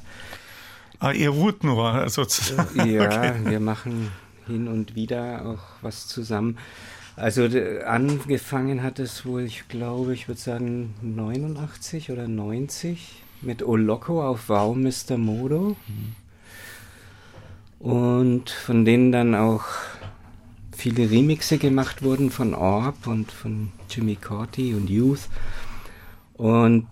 Ah, 0.98 1.12
ihr 1.12 1.30
ruht 1.30 1.64
nur 1.64 2.09
sozusagen. 2.09 2.88
Ja, 2.88 3.04
okay. 3.06 3.35
wir 3.44 3.61
machen 3.61 4.11
hin 4.46 4.68
und 4.68 4.94
wieder 4.94 5.44
auch 5.44 5.82
was 5.82 6.06
zusammen. 6.06 6.59
Also 7.16 7.48
angefangen 7.87 8.82
hat 8.82 8.98
es 8.98 9.24
wohl, 9.24 9.42
ich 9.42 9.68
glaube, 9.68 10.12
ich 10.12 10.28
würde 10.28 10.40
sagen 10.40 10.94
89 11.02 12.11
oder 12.11 12.28
90 12.28 13.22
mit 13.40 13.62
Oloko 13.62 14.26
auf 14.26 14.48
Wow 14.48 14.76
Mr. 14.76 15.16
Modo. 15.16 15.76
Und 17.78 18.50
von 18.50 18.85
denen 18.85 19.12
dann 19.12 19.35
auch 19.35 19.64
viele 20.76 21.11
Remixe 21.11 21.59
gemacht 21.59 22.02
wurden 22.02 22.30
von 22.30 22.54
Orb 22.54 23.06
und 23.06 23.32
von 23.32 23.72
Jimmy 23.88 24.16
Corti 24.16 24.74
und 24.74 24.90
Youth. 24.90 25.28
Und 26.35 26.87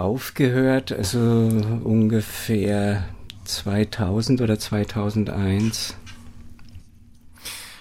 aufgehört, 0.00 0.92
also 0.92 1.18
ungefähr 1.18 3.04
2000 3.44 4.40
oder 4.40 4.58
2001. 4.58 5.96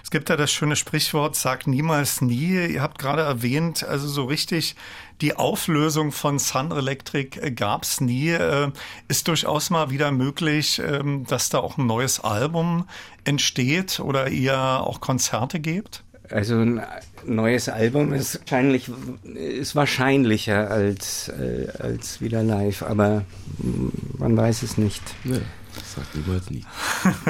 Es 0.03 0.11
gibt 0.11 0.29
ja 0.29 0.37
das 0.37 0.51
schöne 0.51 0.75
Sprichwort, 0.75 1.35
sag 1.35 1.67
niemals 1.67 2.21
nie. 2.21 2.65
Ihr 2.65 2.81
habt 2.81 2.97
gerade 2.97 3.21
erwähnt, 3.21 3.83
also 3.83 4.07
so 4.07 4.25
richtig 4.25 4.75
die 5.21 5.35
Auflösung 5.35 6.11
von 6.11 6.39
Sun 6.39 6.71
Electric 6.71 7.39
äh, 7.39 7.51
gab 7.51 7.83
es 7.83 8.01
nie. 8.01 8.29
Äh, 8.29 8.71
ist 9.07 9.27
durchaus 9.27 9.69
mal 9.69 9.91
wieder 9.91 10.11
möglich, 10.11 10.81
ähm, 10.83 11.25
dass 11.27 11.49
da 11.49 11.59
auch 11.59 11.77
ein 11.77 11.85
neues 11.85 12.19
Album 12.19 12.87
entsteht 13.23 13.99
oder 13.99 14.29
ihr 14.29 14.57
auch 14.57 14.99
Konzerte 14.99 15.59
gebt? 15.59 16.03
Also 16.31 16.59
ein 16.59 16.81
neues 17.25 17.69
Album 17.69 18.13
ist 18.13 18.39
wahrscheinlich 18.39 18.91
ist 19.33 19.75
wahrscheinlicher 19.75 20.69
als 20.69 21.29
äh, 21.29 21.67
als 21.79 22.21
wieder 22.21 22.43
live, 22.43 22.83
aber 22.83 23.25
man 24.17 24.37
weiß 24.37 24.63
es 24.63 24.77
nicht. 24.77 25.03
Ja. 25.23 25.37
Sagt 25.95 26.15
niemals 26.15 26.49
nie. 26.49 26.65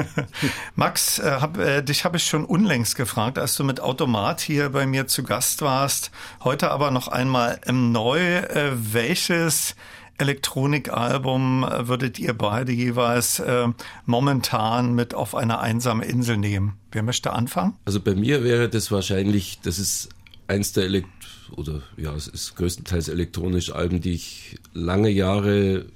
Max, 0.74 1.18
äh, 1.18 1.30
hab, 1.40 1.58
äh, 1.58 1.82
dich 1.82 2.04
habe 2.04 2.16
ich 2.16 2.24
schon 2.24 2.44
unlängst 2.44 2.96
gefragt, 2.96 3.38
als 3.38 3.54
du 3.54 3.64
mit 3.64 3.80
Automat 3.80 4.40
hier 4.40 4.70
bei 4.70 4.86
mir 4.86 5.06
zu 5.06 5.22
Gast 5.22 5.62
warst. 5.62 6.10
Heute 6.42 6.70
aber 6.70 6.90
noch 6.90 7.08
einmal 7.08 7.60
im 7.66 7.92
Neu. 7.92 8.18
Äh, 8.18 8.72
welches 8.74 9.76
Elektronikalbum 10.20 11.64
äh, 11.64 11.88
würdet 11.88 12.18
ihr 12.18 12.34
beide 12.34 12.72
jeweils 12.72 13.40
äh, 13.40 13.68
momentan 14.06 14.94
mit 14.94 15.14
auf 15.14 15.34
eine 15.34 15.58
einsame 15.60 16.04
Insel 16.04 16.36
nehmen? 16.36 16.78
Wer 16.92 17.02
möchte 17.02 17.32
anfangen? 17.32 17.74
Also 17.84 18.00
bei 18.00 18.14
mir 18.14 18.44
wäre 18.44 18.68
das 18.68 18.90
wahrscheinlich, 18.90 19.60
das 19.62 19.78
ist 19.78 20.10
eins 20.46 20.72
der 20.72 20.84
Elekt 20.84 21.08
oder 21.56 21.82
ja, 21.96 22.14
es 22.14 22.28
ist 22.28 22.56
größtenteils 22.56 23.08
elektronisch 23.08 23.72
Alben, 23.72 24.00
die 24.00 24.12
ich 24.12 24.58
lange 24.72 25.08
Jahre 25.08 25.86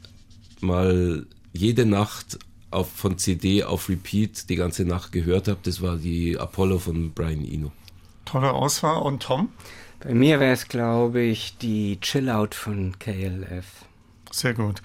mal 0.60 1.26
jede 1.52 1.86
Nacht 1.86 2.38
auf, 2.70 2.90
von 2.90 3.18
CD 3.18 3.64
auf 3.64 3.88
Repeat 3.88 4.48
die 4.50 4.56
ganze 4.56 4.84
Nacht 4.84 5.12
gehört 5.12 5.48
habe. 5.48 5.60
Das 5.62 5.80
war 5.80 5.96
die 5.96 6.38
Apollo 6.38 6.80
von 6.80 7.12
Brian 7.12 7.44
Eno. 7.44 7.72
Tolle 8.24 8.52
Auswahl. 8.52 9.02
Und 9.02 9.22
Tom? 9.22 9.50
Bei 10.00 10.12
mir 10.12 10.40
wäre 10.40 10.52
es, 10.52 10.68
glaube 10.68 11.22
ich, 11.22 11.56
die 11.58 11.98
Chill 12.00 12.28
Out 12.28 12.54
von 12.54 12.98
KLF. 12.98 13.64
Sehr 14.34 14.54
gut. 14.54 14.82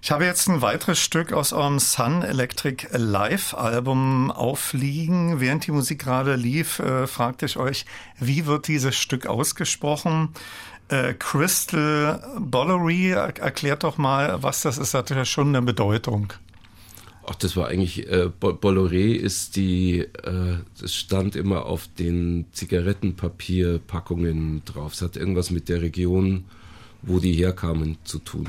Ich 0.00 0.10
habe 0.10 0.24
jetzt 0.24 0.48
ein 0.48 0.62
weiteres 0.62 0.98
Stück 0.98 1.32
aus 1.32 1.52
eurem 1.52 1.78
Sun 1.78 2.22
Electric 2.22 2.86
Live 2.92 3.52
Album 3.52 4.30
aufliegen. 4.30 5.40
Während 5.40 5.66
die 5.66 5.72
Musik 5.72 5.98
gerade 5.98 6.36
lief, 6.36 6.78
äh, 6.78 7.06
fragte 7.06 7.44
ich 7.46 7.58
euch, 7.58 7.84
wie 8.18 8.46
wird 8.46 8.68
dieses 8.68 8.96
Stück 8.96 9.26
ausgesprochen? 9.26 10.30
Äh, 10.88 11.12
Crystal 11.14 12.22
Bollery, 12.38 13.10
erklärt 13.10 13.84
doch 13.84 13.98
mal, 13.98 14.42
was 14.42 14.62
das 14.62 14.78
ist. 14.78 14.94
Hat 14.94 15.10
ja 15.10 15.26
schon 15.26 15.48
eine 15.48 15.60
Bedeutung. 15.60 16.32
Ach, 17.26 17.34
das 17.34 17.56
war 17.56 17.68
eigentlich, 17.68 18.08
äh, 18.08 18.30
Bolloré 18.40 19.14
ist 19.14 19.56
die, 19.56 19.98
äh, 19.98 20.56
das 20.80 20.94
stand 20.94 21.36
immer 21.36 21.66
auf 21.66 21.88
den 21.98 22.46
Zigarettenpapierpackungen 22.52 24.64
drauf. 24.64 24.94
Es 24.94 25.02
hat 25.02 25.18
irgendwas 25.18 25.50
mit 25.50 25.68
der 25.68 25.82
Region, 25.82 26.46
wo 27.02 27.18
die 27.18 27.34
herkamen, 27.34 27.98
zu 28.04 28.20
tun. 28.20 28.48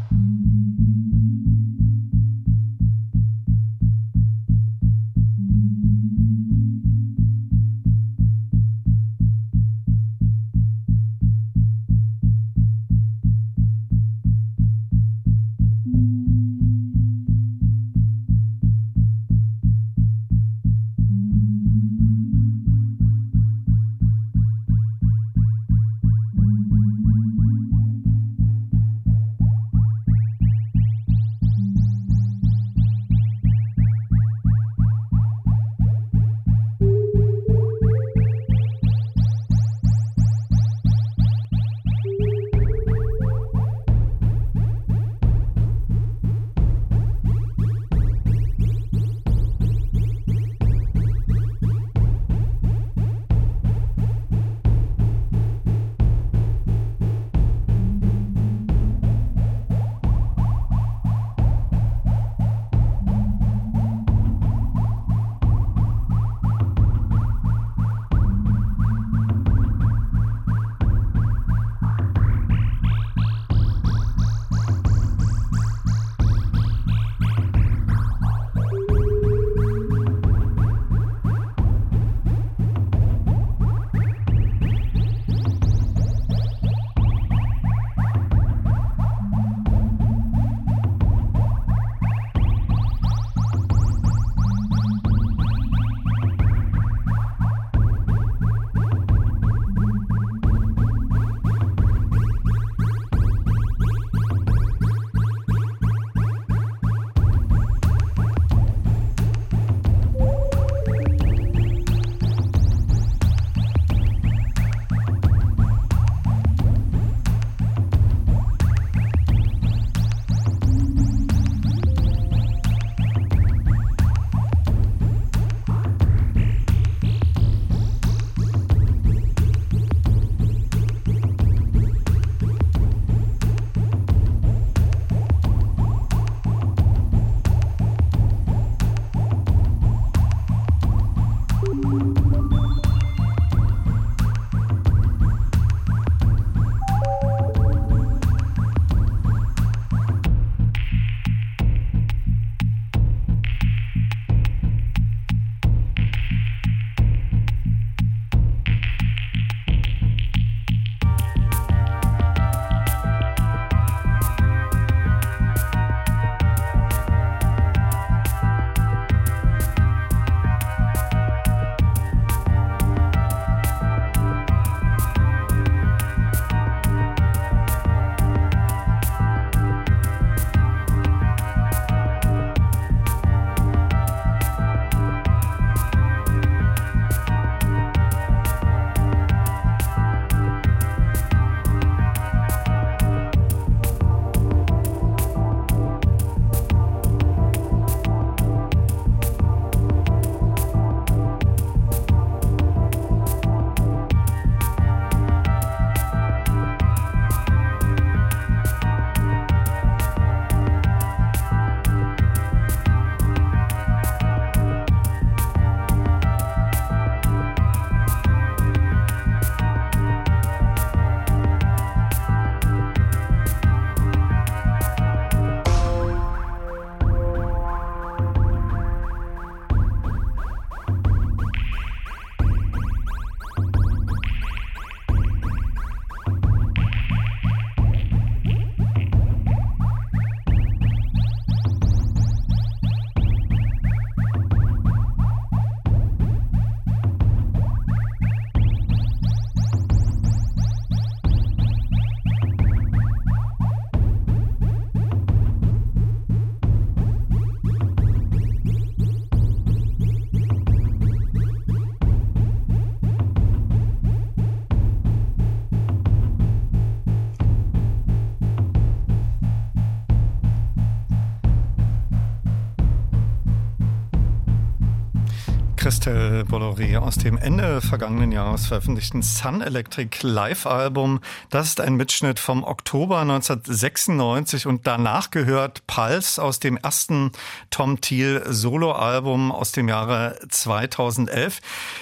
Christel 276.01 276.45
Bolloré 276.45 276.97
aus 276.97 277.19
dem 277.19 277.37
Ende 277.37 277.79
vergangenen 277.79 278.31
Jahres 278.31 278.65
veröffentlichten 278.65 279.21
Sun 279.21 279.61
Electric 279.61 280.17
Live-Album. 280.23 281.19
Das 281.51 281.67
ist 281.67 281.79
ein 281.79 281.93
Mitschnitt 281.93 282.39
vom 282.39 282.63
Oktober 282.63 283.19
1996 283.19 284.65
und 284.65 284.87
danach 284.87 285.29
gehört 285.29 285.85
Pulse 285.91 286.41
aus 286.41 286.59
dem 286.59 286.77
ersten 286.77 287.31
Tom 287.69 287.99
Thiel 287.99 288.43
Solo-Album 288.47 289.51
aus 289.51 289.71
dem 289.71 289.89
Jahre 289.89 290.39
2011. 290.49 291.59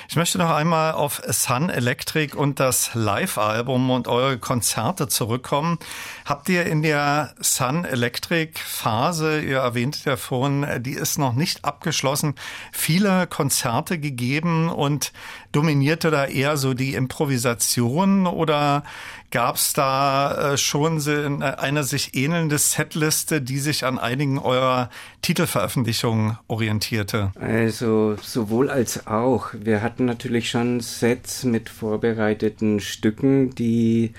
Ich 0.08 0.16
möchte 0.16 0.38
noch 0.38 0.52
einmal 0.52 0.94
auf 0.94 1.22
Sun 1.28 1.70
Electric 1.70 2.36
und 2.36 2.60
das 2.60 2.92
Live-Album 2.94 3.90
und 3.90 4.08
eure 4.08 4.38
Konzerte 4.38 5.08
zurückkommen. 5.08 5.80
Habt 6.26 6.48
ihr 6.50 6.66
in 6.66 6.82
der 6.82 7.34
Sun 7.40 7.86
Electric 7.86 8.60
Phase, 8.60 9.42
ihr 9.42 9.58
erwähntet 9.58 10.06
ja 10.06 10.18
vorhin, 10.18 10.66
die 10.80 10.94
ist 10.94 11.18
noch 11.18 11.34
nicht 11.34 11.66
abgeschlossen, 11.66 12.36
viele 12.72 13.28
Konzerte 13.28 13.50
Konzerte 13.50 13.98
gegeben 13.98 14.70
und 14.70 15.12
dominierte 15.52 16.12
da 16.12 16.26
eher 16.26 16.58
so 16.58 16.76
die 16.76 16.94
Improvisation 16.94 18.28
oder 18.28 18.84
gab 19.32 19.56
es 19.56 19.74
da 19.74 20.54
äh, 20.54 20.58
schon 20.58 21.02
eine 21.42 21.84
sich 21.84 22.16
ähnelnde 22.16 22.58
Setliste, 22.58 23.42
die 23.42 23.60
sich 23.60 23.79
an 23.84 24.00
einigen 24.00 24.38
eurer 24.40 24.90
Titelveröffentlichungen 25.22 26.38
orientierte? 26.48 27.32
Also 27.40 28.16
sowohl 28.22 28.70
als 28.70 29.08
auch. 29.08 29.50
Wir 29.54 29.82
hatten 29.82 30.06
natürlich 30.06 30.50
schon 30.50 30.80
Sets 30.80 31.44
mit 31.44 31.70
vorbereiteten 31.70 32.80
Stücken, 32.80 33.54
die 33.56 34.14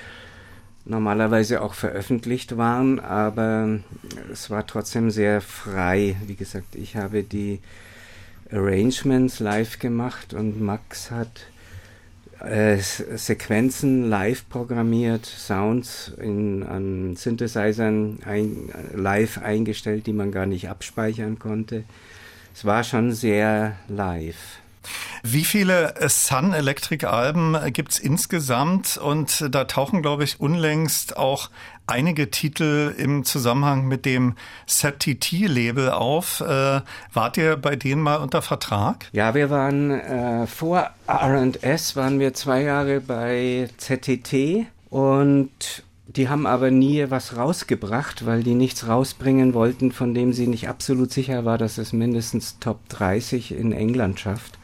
normalerweise 0.84 1.62
auch 1.62 1.74
veröffentlicht 1.74 2.56
waren, 2.56 3.00
aber 3.00 3.80
es 4.32 4.50
war 4.50 4.66
trotzdem 4.66 5.10
sehr 5.10 5.40
frei. 5.40 6.16
Wie 6.26 6.34
gesagt, 6.34 6.74
ich 6.74 6.96
habe 6.96 7.22
die 7.22 7.60
Arrangements 8.52 9.38
live 9.38 9.78
gemacht 9.78 10.34
und 10.34 10.60
Max 10.60 11.10
hat 11.10 11.46
äh, 12.44 12.78
Sequenzen 12.78 14.08
live 14.08 14.48
programmiert, 14.48 15.26
Sounds 15.26 16.12
in, 16.20 16.62
an 16.62 17.16
Synthesizern 17.16 18.18
ein, 18.24 18.70
live 18.94 19.38
eingestellt, 19.38 20.06
die 20.06 20.12
man 20.12 20.32
gar 20.32 20.46
nicht 20.46 20.68
abspeichern 20.68 21.38
konnte. 21.38 21.84
Es 22.54 22.64
war 22.64 22.84
schon 22.84 23.12
sehr 23.12 23.76
live. 23.88 24.60
Wie 25.22 25.44
viele 25.44 25.94
Sun 26.08 26.54
Electric 26.54 27.06
Alben 27.06 27.56
gibt 27.72 27.92
es 27.92 27.98
insgesamt? 27.98 28.96
Und 28.96 29.46
da 29.50 29.64
tauchen, 29.64 30.00
glaube 30.00 30.24
ich, 30.24 30.40
unlängst 30.40 31.16
auch 31.16 31.50
einige 31.90 32.30
Titel 32.30 32.94
im 32.96 33.24
Zusammenhang 33.24 33.86
mit 33.86 34.06
dem 34.06 34.34
ZTT-Label 34.66 35.90
auf. 35.90 36.40
Äh, 36.40 36.80
wart 37.12 37.36
ihr 37.36 37.56
bei 37.56 37.76
denen 37.76 38.02
mal 38.02 38.16
unter 38.16 38.42
Vertrag? 38.42 39.06
Ja, 39.12 39.34
wir 39.34 39.50
waren 39.50 39.90
äh, 39.90 40.46
vor 40.46 40.90
R&S 41.06 41.96
waren 41.96 42.20
wir 42.20 42.34
zwei 42.34 42.62
Jahre 42.62 43.00
bei 43.00 43.68
ZTT 43.76 44.66
und 44.88 45.50
die 46.06 46.28
haben 46.28 46.46
aber 46.46 46.70
nie 46.70 47.06
was 47.08 47.36
rausgebracht, 47.36 48.26
weil 48.26 48.42
die 48.42 48.54
nichts 48.54 48.88
rausbringen 48.88 49.54
wollten, 49.54 49.92
von 49.92 50.14
dem 50.14 50.32
sie 50.32 50.46
nicht 50.46 50.68
absolut 50.68 51.12
sicher 51.12 51.44
war, 51.44 51.56
dass 51.56 51.78
es 51.78 51.92
mindestens 51.92 52.58
Top 52.58 52.88
30 52.88 53.52
in 53.52 53.72
England 53.72 54.18
schafft. 54.18 54.59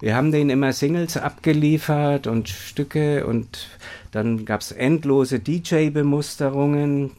Wir 0.00 0.14
haben 0.14 0.30
denen 0.30 0.50
immer 0.50 0.72
Singles 0.72 1.16
abgeliefert 1.16 2.26
und 2.28 2.48
Stücke 2.48 3.26
und 3.26 3.68
dann 4.12 4.44
gab 4.44 4.60
es 4.60 4.70
endlose 4.70 5.40
DJ-Bemusterungen. 5.40 7.10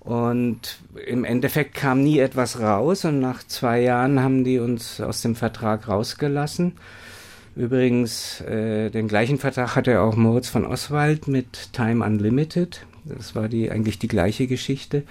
Und 0.00 0.80
im 1.06 1.24
Endeffekt 1.24 1.74
kam 1.74 2.02
nie 2.02 2.18
etwas 2.18 2.60
raus 2.60 3.04
und 3.04 3.20
nach 3.20 3.46
zwei 3.46 3.80
Jahren 3.80 4.20
haben 4.20 4.42
die 4.44 4.58
uns 4.58 5.00
aus 5.00 5.22
dem 5.22 5.36
Vertrag 5.36 5.88
rausgelassen. 5.88 6.72
Übrigens, 7.54 8.40
äh, 8.40 8.90
den 8.90 9.08
gleichen 9.08 9.38
Vertrag 9.38 9.76
hatte 9.76 10.00
auch 10.00 10.16
Moritz 10.16 10.48
von 10.48 10.66
Oswald 10.66 11.28
mit 11.28 11.72
Time 11.72 12.04
Unlimited. 12.04 12.84
Das 13.04 13.34
war 13.34 13.48
die 13.48 13.70
eigentlich 13.70 13.98
die 13.98 14.08
gleiche 14.08 14.46
Geschichte. 14.46 15.04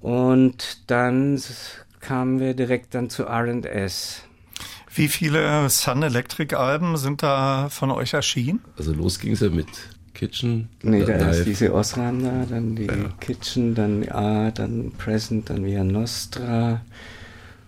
Und 0.00 0.90
dann 0.90 1.40
kamen 2.00 2.38
wir 2.38 2.54
direkt 2.54 2.94
dann 2.94 3.10
zu 3.10 3.24
R&S. 3.24 4.25
Wie 4.96 5.08
viele 5.08 5.68
Sun 5.68 6.02
Electric 6.02 6.56
Alben 6.56 6.96
sind 6.96 7.22
da 7.22 7.68
von 7.68 7.90
euch 7.90 8.14
erschienen? 8.14 8.60
Also 8.78 8.94
los 8.94 9.18
ging 9.18 9.32
es 9.32 9.40
ja 9.40 9.50
mit 9.50 9.68
Kitchen. 10.14 10.70
Nee, 10.82 11.04
da 11.04 11.16
Live. 11.16 11.36
ist 11.36 11.46
diese 11.46 11.74
Osram 11.74 12.24
da, 12.24 12.46
dann 12.48 12.74
die 12.74 12.86
ja. 12.86 12.94
Kitchen, 13.20 13.74
dann 13.74 14.08
A, 14.08 14.50
dann 14.50 14.92
Present, 14.92 15.50
dann 15.50 15.66
Via 15.66 15.84
Nostra 15.84 16.80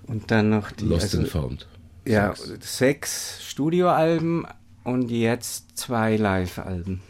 und 0.06 0.30
dann 0.30 0.48
noch 0.48 0.70
die. 0.72 0.86
Lost 0.86 1.02
also, 1.02 1.18
and 1.18 1.28
Found. 1.28 1.66
Ja, 2.06 2.34
sechs, 2.34 2.78
sechs 2.78 3.44
Studioalben 3.46 4.46
und 4.84 5.10
jetzt 5.10 5.76
zwei 5.76 6.16
Live-Alben. 6.16 7.02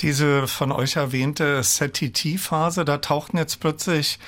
Diese 0.00 0.46
von 0.46 0.72
euch 0.72 0.96
erwähnte 0.96 1.60
ZTT-Phase, 1.62 2.86
da 2.86 2.98
tauchten 2.98 3.36
jetzt 3.36 3.60
plötzlich 3.60 4.18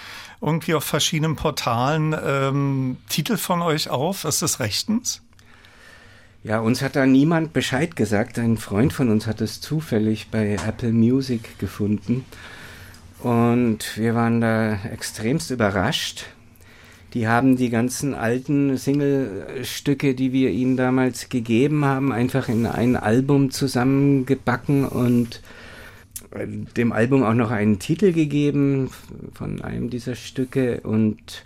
irgendwie 0.41 0.75
auf 0.75 0.85
verschiedenen 0.85 1.37
Portalen 1.37 2.15
ähm, 2.25 2.97
Titel 3.09 3.37
von 3.37 3.63
euch 3.63 3.91
auf. 3.91 4.25
Ist 4.25 4.43
das 4.43 4.61
rechtens? 4.61 5.23
Ja, 6.45 6.61
uns 6.61 6.83
hat 6.83 6.97
da 6.97 7.05
niemand 7.05 7.53
Bescheid 7.53 7.97
gesagt. 7.97 8.39
Ein 8.39 8.57
Freund 8.57 8.93
von 8.93 9.11
uns 9.11 9.27
hat 9.27 9.41
es 9.41 9.61
zufällig 9.61 10.29
bei 10.31 10.57
Apple 10.67 10.93
Music 10.93 11.59
gefunden. 11.59 12.25
Und 13.21 13.97
wir 13.97 14.15
waren 14.15 14.41
da 14.41 14.75
extremst 14.85 15.51
überrascht. 15.51 16.27
Die 17.15 17.27
haben 17.27 17.57
die 17.57 17.71
ganzen 17.71 18.15
alten 18.15 18.77
Singlestücke, 18.77 20.15
die 20.15 20.33
wir 20.33 20.51
ihnen 20.51 20.77
damals 20.77 21.29
gegeben 21.29 21.85
haben, 21.85 22.13
einfach 22.13 22.49
in 22.49 22.67
ein 22.67 22.97
Album 22.97 23.51
zusammengebacken 23.51 24.85
und 24.85 25.41
dem 26.77 26.93
Album 26.93 27.23
auch 27.23 27.35
noch 27.35 27.51
einen 27.51 27.79
Titel 27.79 28.13
gegeben 28.13 28.91
von 29.33 29.63
einem 29.63 29.91
dieser 29.91 30.15
Stücke 30.15 30.81
und 30.81 31.45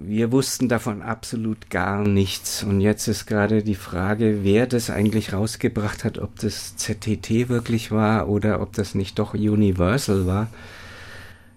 wir 0.00 0.30
wussten 0.30 0.68
davon 0.68 1.02
absolut 1.02 1.70
gar 1.70 2.06
nichts. 2.06 2.62
Und 2.62 2.80
jetzt 2.80 3.08
ist 3.08 3.26
gerade 3.26 3.64
die 3.64 3.74
Frage, 3.74 4.44
wer 4.44 4.68
das 4.68 4.90
eigentlich 4.90 5.32
rausgebracht 5.32 6.04
hat, 6.04 6.18
ob 6.18 6.38
das 6.38 6.76
ZTT 6.76 7.48
wirklich 7.48 7.90
war 7.90 8.28
oder 8.28 8.60
ob 8.62 8.72
das 8.74 8.94
nicht 8.94 9.18
doch 9.18 9.34
Universal 9.34 10.24
war. 10.24 10.48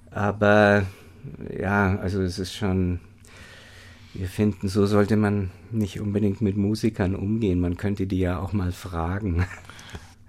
Aber 0.09 0.87
ja, 1.55 1.99
also 1.99 2.21
es 2.21 2.39
ist 2.39 2.55
schon, 2.55 2.99
wir 4.15 4.27
finden, 4.27 4.69
so 4.69 4.87
sollte 4.87 5.17
man 5.17 5.51
nicht 5.69 6.01
unbedingt 6.01 6.41
mit 6.41 6.57
Musikern 6.57 7.15
umgehen. 7.15 7.59
Man 7.59 7.77
könnte 7.77 8.07
die 8.07 8.19
ja 8.19 8.39
auch 8.39 8.53
mal 8.53 8.71
fragen. 8.71 9.45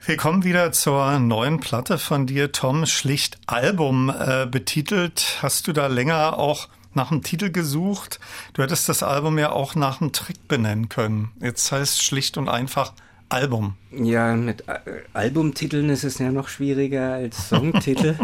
Wir 0.05 0.17
kommen 0.17 0.43
wieder 0.43 0.73
zur 0.73 1.21
neuen 1.21 1.61
Platte 1.61 1.97
von 1.97 2.27
dir, 2.27 2.51
Tom, 2.51 2.87
schlicht 2.87 3.39
Album 3.47 4.11
äh, 4.11 4.47
betitelt. 4.47 5.39
Hast 5.43 5.69
du 5.69 5.73
da 5.73 5.87
länger 5.87 6.39
auch 6.39 6.69
nach 6.93 7.13
einem 7.13 7.23
Titel 7.23 7.51
gesucht? 7.53 8.19
Du 8.53 8.65
hättest 8.65 8.89
das 8.89 9.05
Album 9.05 9.39
ja 9.39 9.53
auch 9.53 9.77
nach 9.77 10.01
einem 10.01 10.11
Trick 10.13 10.49
benennen 10.49 10.89
können. 10.89 11.31
Jetzt 11.41 11.71
heißt 11.71 12.03
schlicht 12.03 12.37
und 12.37 12.49
einfach 12.49 12.95
Album. 13.29 13.77
Ja, 13.93 14.35
mit 14.35 14.69
äh, 14.69 14.81
Albumtiteln 15.13 15.89
ist 15.89 16.03
es 16.03 16.19
ja 16.19 16.33
noch 16.33 16.49
schwieriger 16.49 17.13
als 17.13 17.49
Songtitel. 17.49 18.17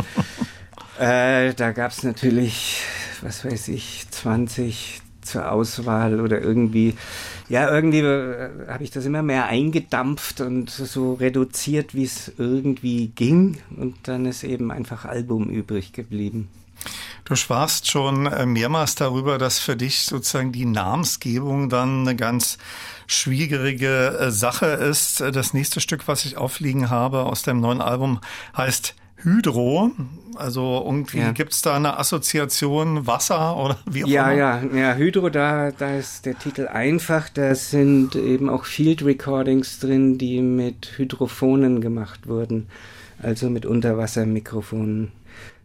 äh, 0.98 1.54
da 1.54 1.70
gab 1.70 1.92
es 1.92 2.02
natürlich, 2.02 2.82
was 3.22 3.44
weiß 3.44 3.68
ich, 3.68 4.04
20, 4.10 5.00
zur 5.28 5.52
Auswahl 5.52 6.20
oder 6.20 6.40
irgendwie, 6.40 6.94
ja, 7.48 7.70
irgendwie 7.70 8.00
äh, 8.00 8.50
habe 8.68 8.84
ich 8.84 8.90
das 8.90 9.06
immer 9.06 9.22
mehr 9.22 9.46
eingedampft 9.46 10.40
und 10.40 10.70
so 10.70 11.14
reduziert, 11.14 11.94
wie 11.94 12.04
es 12.04 12.32
irgendwie 12.38 13.08
ging. 13.08 13.58
Und 13.76 13.96
dann 14.04 14.26
ist 14.26 14.44
eben 14.44 14.70
einfach 14.70 15.04
Album 15.04 15.48
übrig 15.50 15.92
geblieben. 15.92 16.48
Du 17.24 17.34
sprachst 17.34 17.90
schon 17.90 18.26
äh, 18.26 18.46
mehrmals 18.46 18.94
darüber, 18.94 19.38
dass 19.38 19.58
für 19.58 19.76
dich 19.76 20.02
sozusagen 20.02 20.52
die 20.52 20.64
Namensgebung 20.64 21.68
dann 21.68 22.00
eine 22.00 22.16
ganz 22.16 22.58
schwierige 23.06 24.18
äh, 24.18 24.30
Sache 24.30 24.66
ist. 24.66 25.20
Das 25.20 25.52
nächste 25.52 25.80
Stück, 25.80 26.08
was 26.08 26.24
ich 26.24 26.36
aufliegen 26.36 26.90
habe 26.90 27.24
aus 27.24 27.42
dem 27.42 27.60
neuen 27.60 27.80
Album, 27.80 28.20
heißt 28.56 28.94
Hydro. 29.22 29.92
Also 30.36 30.82
irgendwie 30.86 31.18
ja. 31.18 31.32
gibt 31.32 31.52
es 31.52 31.62
da 31.62 31.74
eine 31.74 31.98
Assoziation 31.98 33.06
Wasser 33.06 33.56
oder 33.56 33.78
wie 33.90 34.04
auch 34.04 34.08
ja, 34.08 34.30
immer? 34.30 34.38
Ja, 34.38 34.62
ja, 34.74 34.94
Hydro, 34.94 35.30
da, 35.30 35.72
da 35.72 35.96
ist 35.96 36.26
der 36.26 36.38
Titel 36.38 36.68
einfach. 36.68 37.28
Da 37.28 37.54
sind 37.54 38.14
eben 38.14 38.48
auch 38.48 38.64
Field 38.64 39.04
Recordings 39.04 39.80
drin, 39.80 40.16
die 40.16 40.40
mit 40.40 40.92
Hydrophonen 40.96 41.80
gemacht 41.80 42.28
wurden. 42.28 42.68
Also 43.20 43.50
mit 43.50 43.66
Unterwassermikrofonen. 43.66 45.10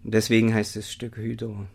Deswegen 0.03 0.53
heißt 0.53 0.75
das 0.75 0.91
Stück 0.91 1.17
Hydro. 1.17 1.67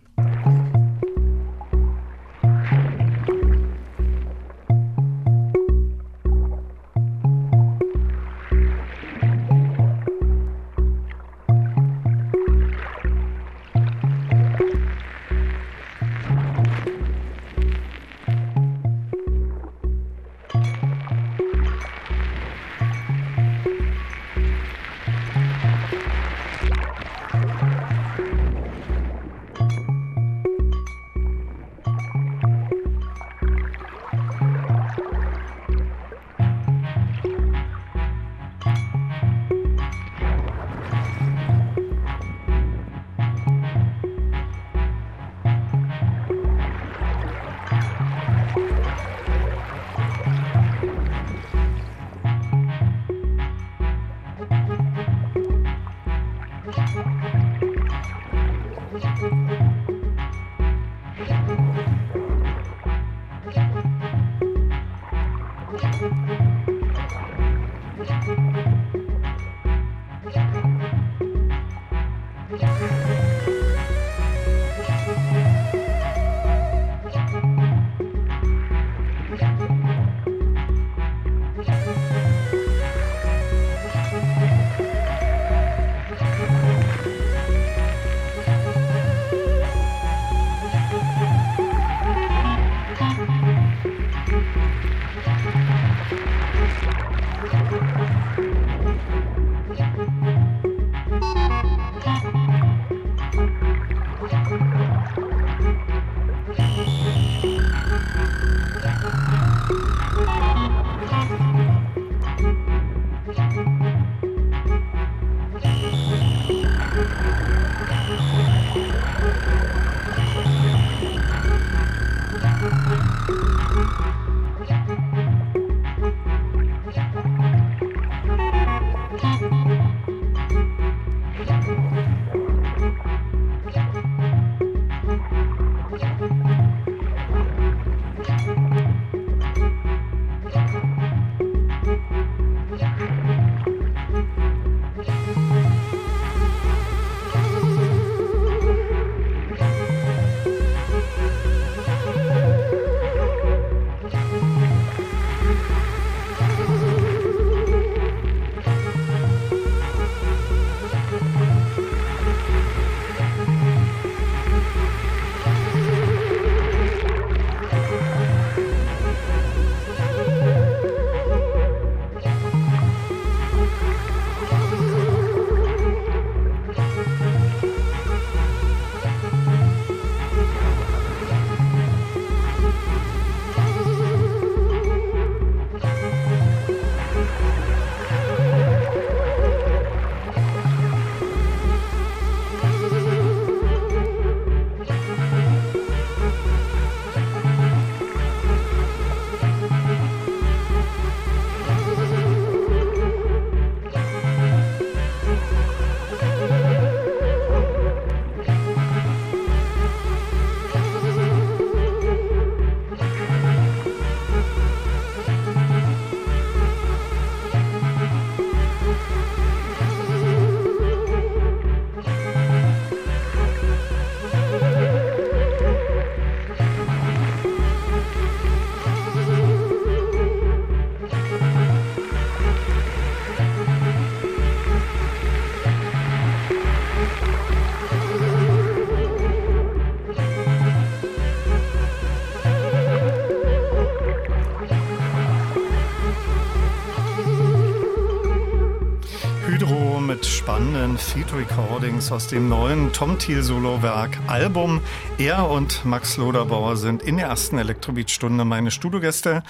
Feed 251.29 251.49
Recordings 251.51 252.12
aus 252.12 252.26
dem 252.26 252.49
neuen 252.49 252.93
Tom 252.93 253.18
Thiel 253.18 253.43
Solo-Werk 253.43 254.18
Album. 254.29 254.81
Er 255.18 255.49
und 255.49 255.85
Max 255.85 256.16
Loderbauer 256.16 256.76
sind 256.76 257.03
in 257.03 257.16
der 257.16 257.29
ersten 257.29 257.59
Elektrobeat-Stunde 257.59 258.45
meine 258.45 258.70
Studiogäste. 258.70 259.43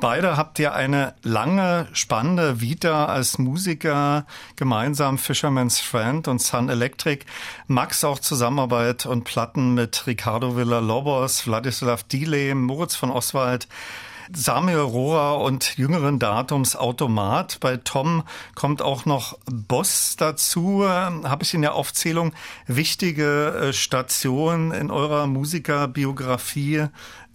Beide 0.00 0.36
habt 0.36 0.58
ihr 0.58 0.74
eine 0.74 1.14
lange, 1.22 1.88
spannende 1.92 2.60
Vita 2.60 3.06
als 3.06 3.38
Musiker, 3.38 4.26
gemeinsam 4.56 5.18
Fisherman's 5.18 5.80
Friend 5.80 6.26
und 6.28 6.40
Sun 6.40 6.68
Electric. 6.68 7.24
Max 7.66 8.04
auch 8.04 8.18
Zusammenarbeit 8.18 9.06
und 9.06 9.24
Platten 9.24 9.74
mit 9.74 10.06
Ricardo 10.06 10.56
Villa-Lobos, 10.56 11.40
Vladislav 11.40 12.04
Dile, 12.04 12.54
Moritz 12.54 12.94
von 12.94 13.10
Oswald, 13.10 13.66
Samuel 14.32 14.78
Rohrer 14.78 15.40
und 15.40 15.76
jüngeren 15.76 16.18
Datums 16.18 16.76
Automat. 16.76 17.58
Bei 17.60 17.76
Tom 17.76 18.22
kommt 18.54 18.82
auch 18.82 19.04
noch 19.04 19.38
Boss 19.50 20.16
dazu. 20.16 20.84
Habe 20.86 21.42
ich 21.42 21.54
in 21.54 21.62
der 21.62 21.74
Aufzählung 21.74 22.32
wichtige 22.66 23.48
äh, 23.48 23.72
Stationen 23.72 24.72
in 24.72 24.90
eurer 24.90 25.26
Musikerbiografie 25.26 26.86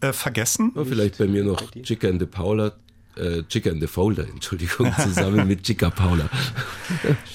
äh, 0.01 0.13
vergessen? 0.13 0.73
vielleicht 0.83 1.17
bei 1.17 1.27
mir 1.27 1.43
noch 1.43 1.61
Chica 1.83 2.07
and 2.07 2.19
the 2.19 2.25
Paula, 2.25 2.73
äh, 3.19 3.43
Chica 3.47 3.69
and 3.69 3.81
the 3.81 3.87
Folder, 3.87 4.23
Entschuldigung, 4.33 4.93
zusammen 5.01 5.47
mit 5.47 5.63
Chica 5.63 5.89
Paula. 5.89 6.29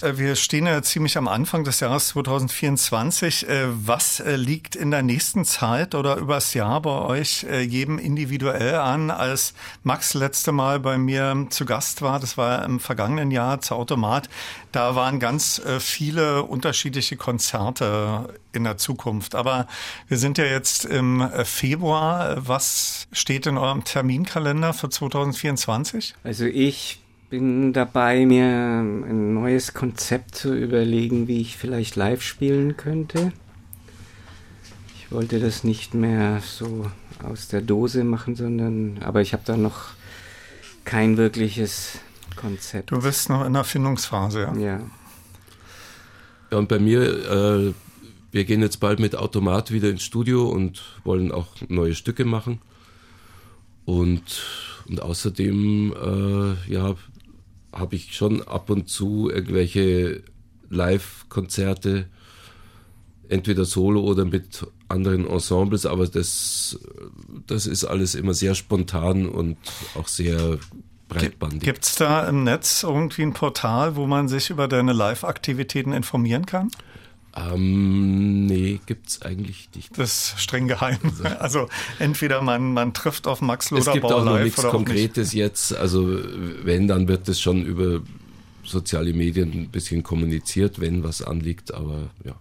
Äh, 0.00 0.16
wir 0.16 0.36
stehen 0.36 0.66
ja 0.66 0.82
ziemlich 0.82 1.16
am 1.16 1.28
Anfang 1.28 1.64
des 1.64 1.80
Jahres 1.80 2.08
2024. 2.08 3.48
Äh, 3.48 3.66
was 3.68 4.20
äh, 4.20 4.36
liegt 4.36 4.76
in 4.76 4.90
der 4.90 5.02
nächsten 5.02 5.44
Zeit 5.44 5.94
oder 5.94 6.16
übers 6.16 6.54
Jahr 6.54 6.82
bei 6.82 6.90
euch 6.90 7.44
jedem 7.44 7.98
individuell 7.98 8.76
an? 8.76 9.10
Als 9.10 9.54
Max 9.82 10.14
letzte 10.14 10.52
Mal 10.52 10.80
bei 10.80 10.98
mir 10.98 11.46
zu 11.50 11.64
Gast 11.64 12.02
war, 12.02 12.18
das 12.20 12.36
war 12.36 12.64
im 12.64 12.80
vergangenen 12.80 13.30
Jahr 13.30 13.60
zu 13.60 13.74
Automat, 13.74 14.28
da 14.72 14.94
waren 14.94 15.20
ganz 15.20 15.60
viele 15.78 16.42
unterschiedliche 16.42 17.16
Konzerte 17.16 18.28
in 18.54 18.64
der 18.64 18.76
Zukunft. 18.76 19.34
Aber 19.34 19.66
wir 20.08 20.18
sind 20.18 20.38
ja 20.38 20.44
jetzt 20.44 20.84
im 20.84 21.28
Februar. 21.44 22.36
Was 22.46 23.06
steht 23.12 23.46
in 23.46 23.58
eurem 23.58 23.84
Terminkalender 23.84 24.72
für 24.72 24.88
2024? 24.88 26.14
Also 26.24 26.44
ich 26.44 27.00
bin 27.30 27.72
dabei, 27.72 28.26
mir 28.26 28.46
ein 28.46 29.34
neues 29.34 29.74
Konzept 29.74 30.36
zu 30.36 30.54
überlegen, 30.54 31.26
wie 31.26 31.40
ich 31.40 31.56
vielleicht 31.56 31.96
live 31.96 32.22
spielen 32.22 32.76
könnte. 32.76 33.32
Ich 34.98 35.10
wollte 35.10 35.40
das 35.40 35.64
nicht 35.64 35.94
mehr 35.94 36.40
so 36.40 36.90
aus 37.22 37.48
der 37.48 37.60
Dose 37.60 38.04
machen, 38.04 38.36
sondern, 38.36 38.98
aber 39.02 39.20
ich 39.20 39.32
habe 39.32 39.42
da 39.44 39.56
noch 39.56 39.94
kein 40.84 41.16
wirkliches 41.16 41.98
Konzept. 42.36 42.90
Du 42.90 43.00
bist 43.00 43.28
noch 43.28 43.44
in 43.44 43.54
der 43.54 43.64
Findungsphase, 43.64 44.42
ja. 44.42 44.54
Ja. 44.54 44.80
Ja, 46.50 46.58
und 46.58 46.68
bei 46.68 46.78
mir, 46.78 47.02
äh, 47.02 47.74
wir 48.34 48.44
gehen 48.44 48.62
jetzt 48.62 48.80
bald 48.80 48.98
mit 48.98 49.14
Automat 49.14 49.70
wieder 49.70 49.88
ins 49.88 50.02
Studio 50.02 50.48
und 50.48 50.82
wollen 51.04 51.30
auch 51.30 51.46
neue 51.68 51.94
Stücke 51.94 52.24
machen. 52.24 52.58
Und, 53.84 54.42
und 54.88 55.00
außerdem, 55.00 55.92
äh, 55.92 56.72
ja, 56.72 56.96
habe 57.72 57.94
ich 57.94 58.16
schon 58.16 58.42
ab 58.42 58.70
und 58.70 58.88
zu 58.88 59.30
irgendwelche 59.30 60.24
Live-Konzerte, 60.68 62.08
entweder 63.28 63.64
solo 63.64 64.00
oder 64.00 64.24
mit 64.24 64.66
anderen 64.88 65.28
Ensembles, 65.28 65.86
aber 65.86 66.08
das, 66.08 66.80
das 67.46 67.68
ist 67.68 67.84
alles 67.84 68.16
immer 68.16 68.34
sehr 68.34 68.56
spontan 68.56 69.28
und 69.28 69.58
auch 69.94 70.08
sehr 70.08 70.58
breitbandig. 71.08 71.60
Gibt 71.62 71.84
es 71.84 71.94
da 71.94 72.28
im 72.28 72.42
Netz 72.42 72.82
irgendwie 72.82 73.22
ein 73.22 73.32
Portal, 73.32 73.94
wo 73.94 74.08
man 74.08 74.26
sich 74.26 74.50
über 74.50 74.66
deine 74.66 74.92
Live-Aktivitäten 74.92 75.92
informieren 75.92 76.46
kann? 76.46 76.72
Ähm, 77.36 78.46
nee, 78.46 78.80
gibt's 78.86 79.22
eigentlich 79.22 79.68
nicht. 79.74 79.98
Das 79.98 80.34
ist 80.34 80.40
streng 80.40 80.68
geheim. 80.68 80.98
Also 81.40 81.68
entweder 81.98 82.42
man, 82.42 82.72
man 82.72 82.94
trifft 82.94 83.26
auf 83.26 83.40
Max 83.40 83.70
Loderbauer 83.70 83.88
Es 83.88 83.94
gibt 83.94 84.12
auch 84.12 84.24
noch 84.24 84.38
nichts 84.38 84.62
Konkretes 84.62 85.32
nicht. 85.32 85.40
jetzt. 85.40 85.74
Also 85.74 86.18
wenn, 86.62 86.86
dann 86.86 87.08
wird 87.08 87.28
es 87.28 87.40
schon 87.40 87.64
über 87.64 88.02
soziale 88.62 89.12
Medien 89.12 89.52
ein 89.52 89.68
bisschen 89.68 90.02
kommuniziert, 90.02 90.80
wenn 90.80 91.02
was 91.02 91.22
anliegt, 91.22 91.74
aber 91.74 92.10
ja. 92.24 92.34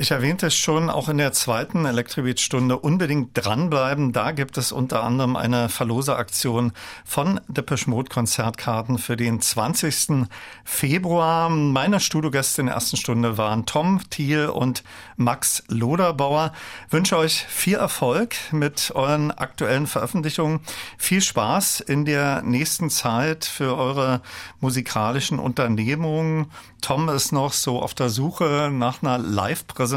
Ich 0.00 0.12
erwähnte 0.12 0.46
es 0.46 0.54
schon, 0.54 0.88
auch 0.88 1.10
in 1.10 1.18
der 1.18 1.34
zweiten 1.34 1.84
Elektrobeat-Stunde 1.84 2.78
unbedingt 2.78 3.32
dranbleiben. 3.34 4.14
Da 4.14 4.30
gibt 4.30 4.56
es 4.56 4.72
unter 4.72 5.02
anderem 5.02 5.36
eine 5.36 5.68
Verloseaktion 5.68 6.72
von 7.04 7.38
Depeche 7.48 7.90
Mode 7.90 8.08
Konzertkarten 8.08 8.96
für 8.96 9.18
den 9.18 9.42
20. 9.42 10.26
Februar. 10.64 11.50
Meine 11.50 12.00
Studiogäste 12.00 12.62
in 12.62 12.68
der 12.68 12.76
ersten 12.76 12.96
Stunde 12.96 13.36
waren 13.36 13.66
Tom 13.66 14.00
Thiel 14.08 14.46
und 14.46 14.84
Max 15.18 15.64
Loderbauer. 15.68 16.52
Ich 16.86 16.94
wünsche 16.94 17.18
euch 17.18 17.44
viel 17.46 17.76
Erfolg 17.76 18.36
mit 18.52 18.92
euren 18.94 19.30
aktuellen 19.30 19.86
Veröffentlichungen. 19.86 20.60
Viel 20.96 21.20
Spaß 21.20 21.80
in 21.80 22.06
der 22.06 22.40
nächsten 22.40 22.88
Zeit 22.88 23.44
für 23.44 23.76
eure 23.76 24.22
musikalischen 24.60 25.38
Unternehmungen. 25.38 26.50
Tom 26.80 27.10
ist 27.10 27.32
noch 27.32 27.52
so 27.52 27.82
auf 27.82 27.92
der 27.92 28.08
Suche 28.08 28.70
nach 28.72 29.02
einer 29.02 29.18
Live-Präsentation 29.18 29.89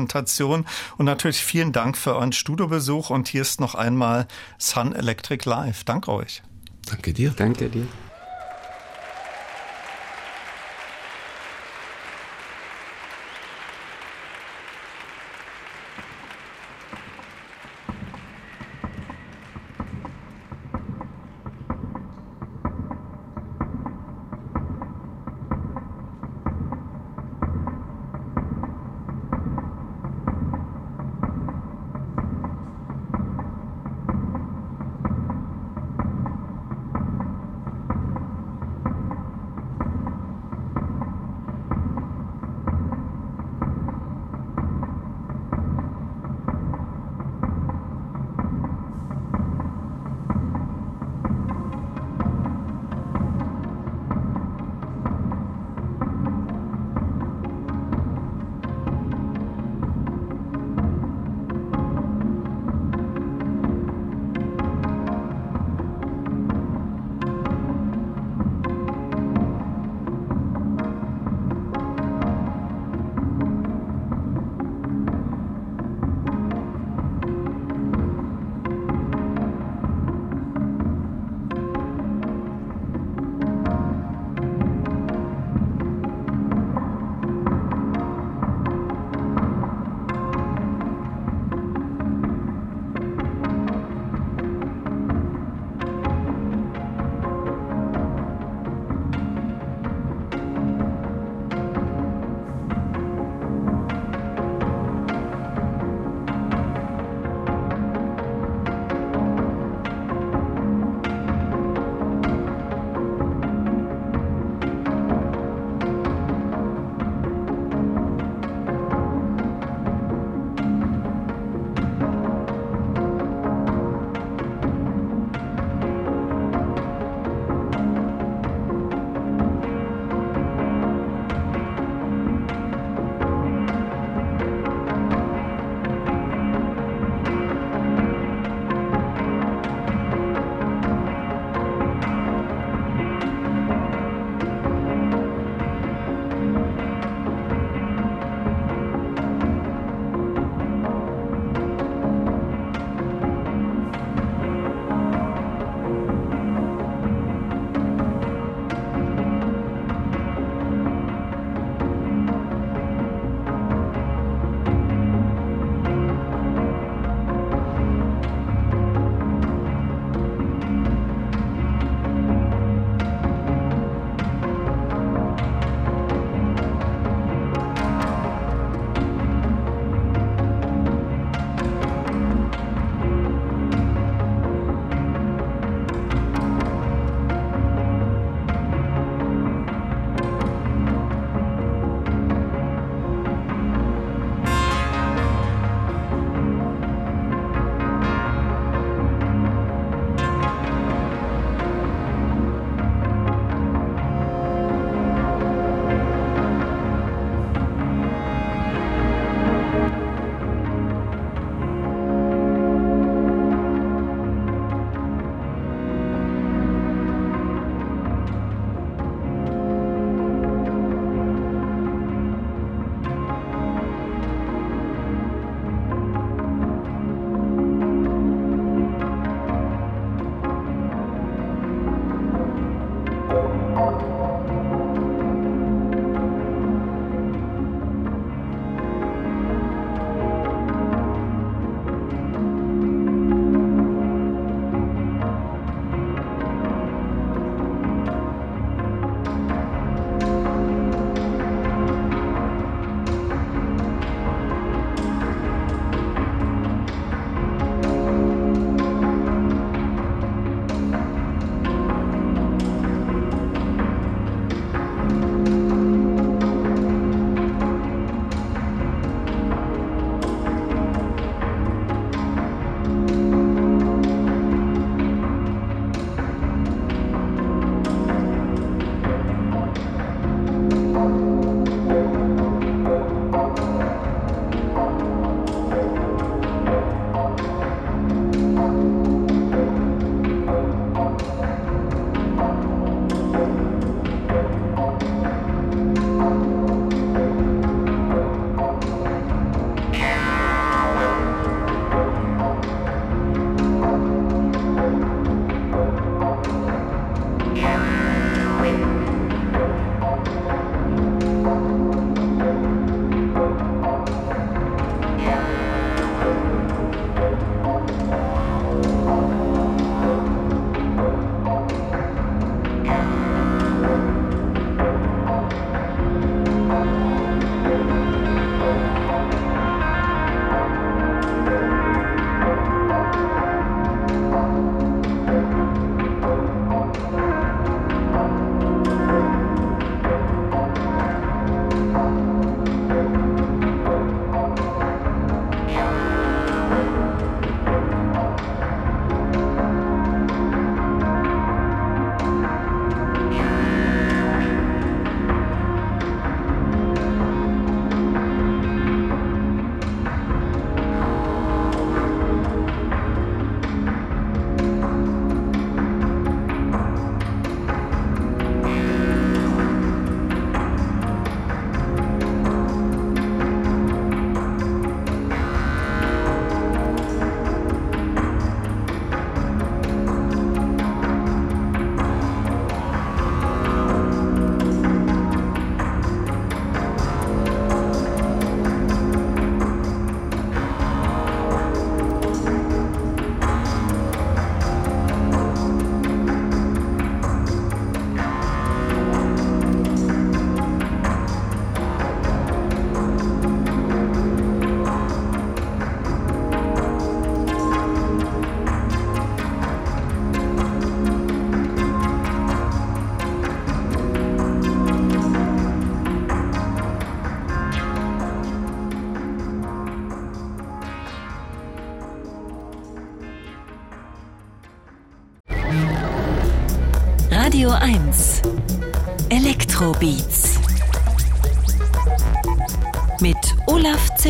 und 0.97 1.05
natürlich 1.05 1.43
vielen 1.43 1.71
Dank 1.71 1.97
für 1.97 2.15
euren 2.15 2.31
Studiobesuch 2.31 3.09
und 3.09 3.27
hier 3.27 3.41
ist 3.41 3.59
noch 3.59 3.75
einmal 3.75 4.27
Sun 4.57 4.93
Electric 4.93 5.47
Live. 5.47 5.83
Danke 5.83 6.11
euch. 6.11 6.41
Danke 6.85 7.13
dir. 7.13 7.33
Danke 7.35 7.69
dir. 7.69 7.87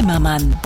Olaf 0.04 0.14
Zimmermann. 0.14 0.60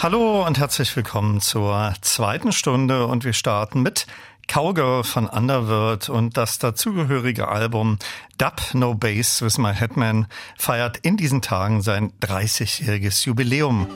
Hallo 0.00 0.44
und 0.44 0.58
herzlich 0.58 0.94
willkommen 0.96 1.40
zur 1.40 1.94
zweiten 2.00 2.52
Stunde 2.52 3.06
und 3.06 3.24
wir 3.24 3.32
starten 3.32 3.82
mit 3.82 4.06
Cowgirl 4.48 5.04
von 5.04 5.26
Underworld 5.28 6.08
und 6.08 6.36
das 6.36 6.58
dazugehörige 6.58 7.48
Album 7.48 7.98
Dub 8.38 8.60
No 8.74 8.94
Bass 8.94 9.40
with 9.40 9.58
My 9.58 9.72
Headman 9.72 10.26
feiert 10.56 10.98
in 10.98 11.16
diesen 11.16 11.42
Tagen 11.42 11.80
sein 11.80 12.12
30-jähriges 12.20 13.24
Jubiläum. 13.26 13.86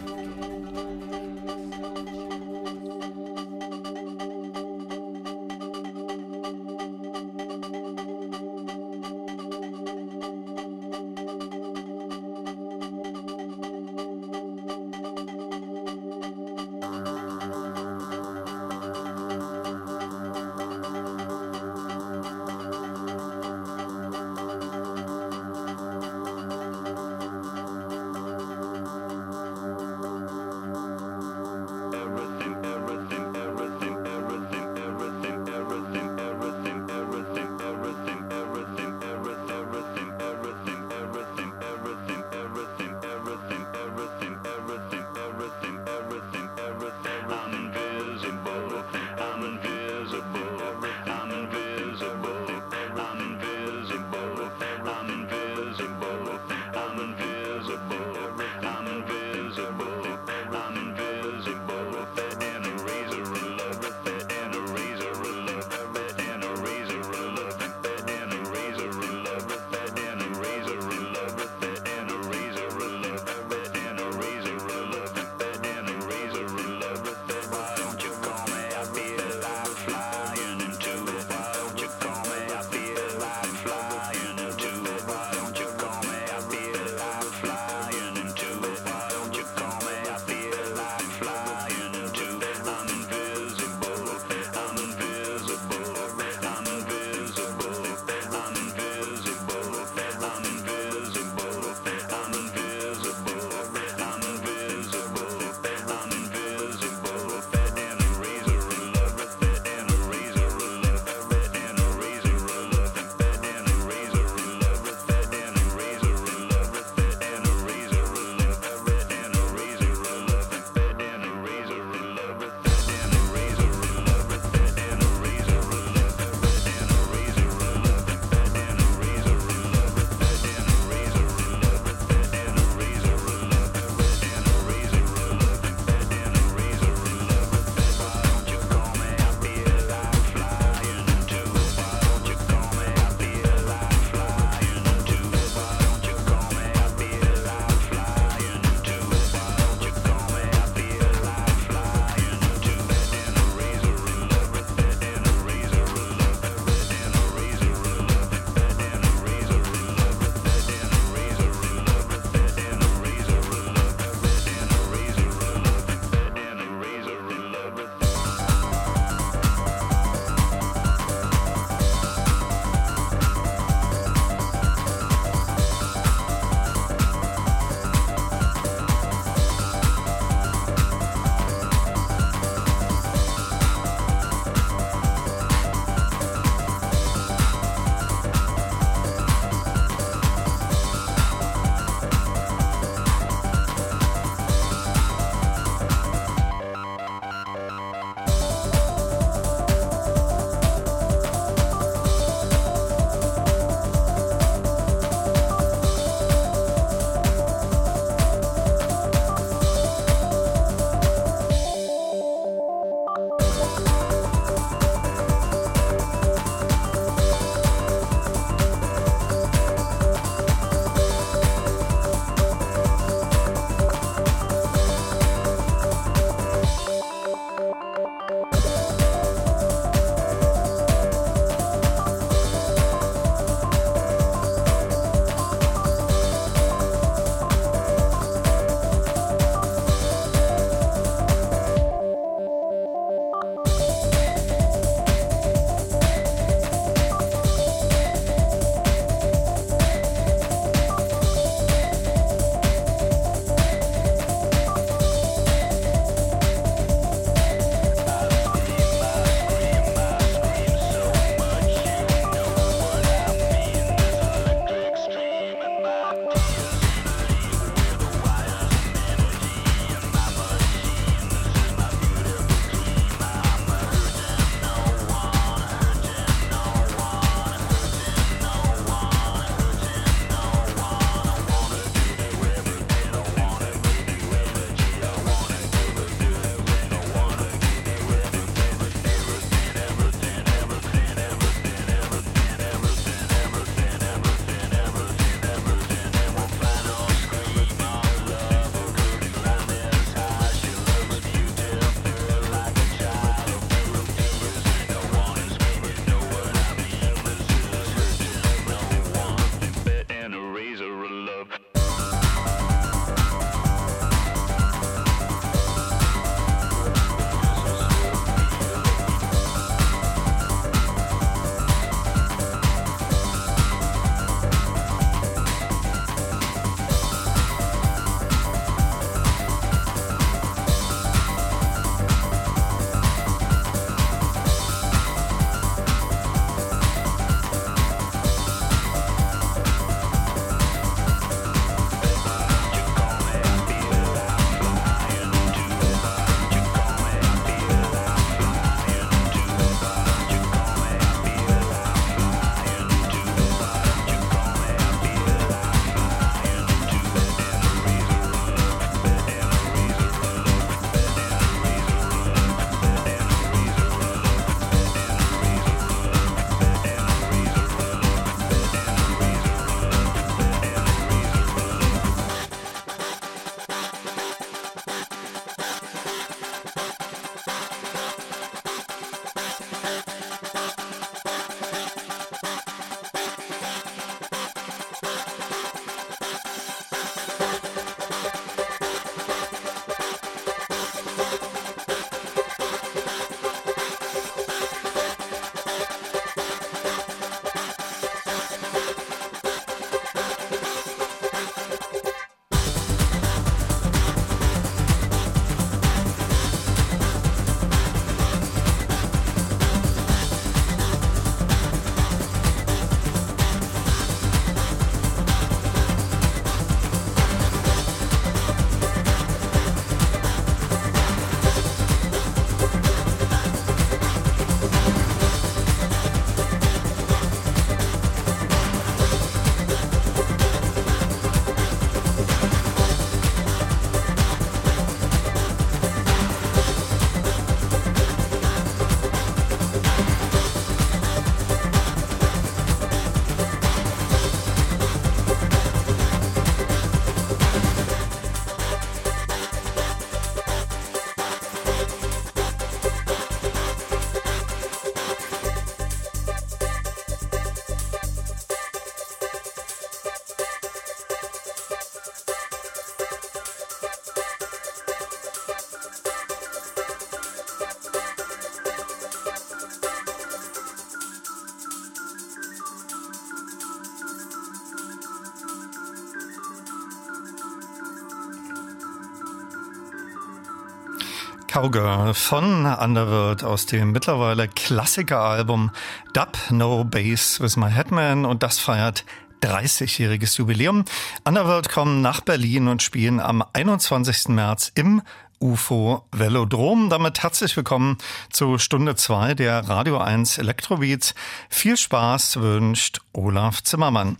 Cowgirl 481.60 482.14
von 482.14 482.64
Underworld 482.64 483.44
aus 483.44 483.66
dem 483.66 483.92
mittlerweile 483.92 484.48
Klassikeralbum 484.48 485.70
Dub 486.14 486.38
No 486.48 486.84
Bass 486.84 487.38
with 487.38 487.58
My 487.58 487.70
Headman 487.70 488.24
und 488.24 488.42
das 488.42 488.58
feiert 488.58 489.04
30-jähriges 489.42 490.38
Jubiläum. 490.38 490.86
Underworld 491.24 491.68
kommen 491.68 492.00
nach 492.00 492.22
Berlin 492.22 492.66
und 492.66 492.82
spielen 492.82 493.20
am 493.20 493.44
21. 493.52 494.28
März 494.28 494.72
im 494.74 495.02
UFO 495.38 496.06
Velodrom. 496.12 496.88
Damit 496.88 497.22
herzlich 497.22 497.54
willkommen 497.58 497.98
zu 498.30 498.56
Stunde 498.56 498.94
2 498.94 499.34
der 499.34 499.68
Radio 499.68 499.98
1 499.98 500.38
Elektrobeats. 500.38 501.14
Viel 501.50 501.76
Spaß 501.76 502.40
wünscht 502.40 503.00
Olaf 503.12 503.62
Zimmermann. 503.62 504.16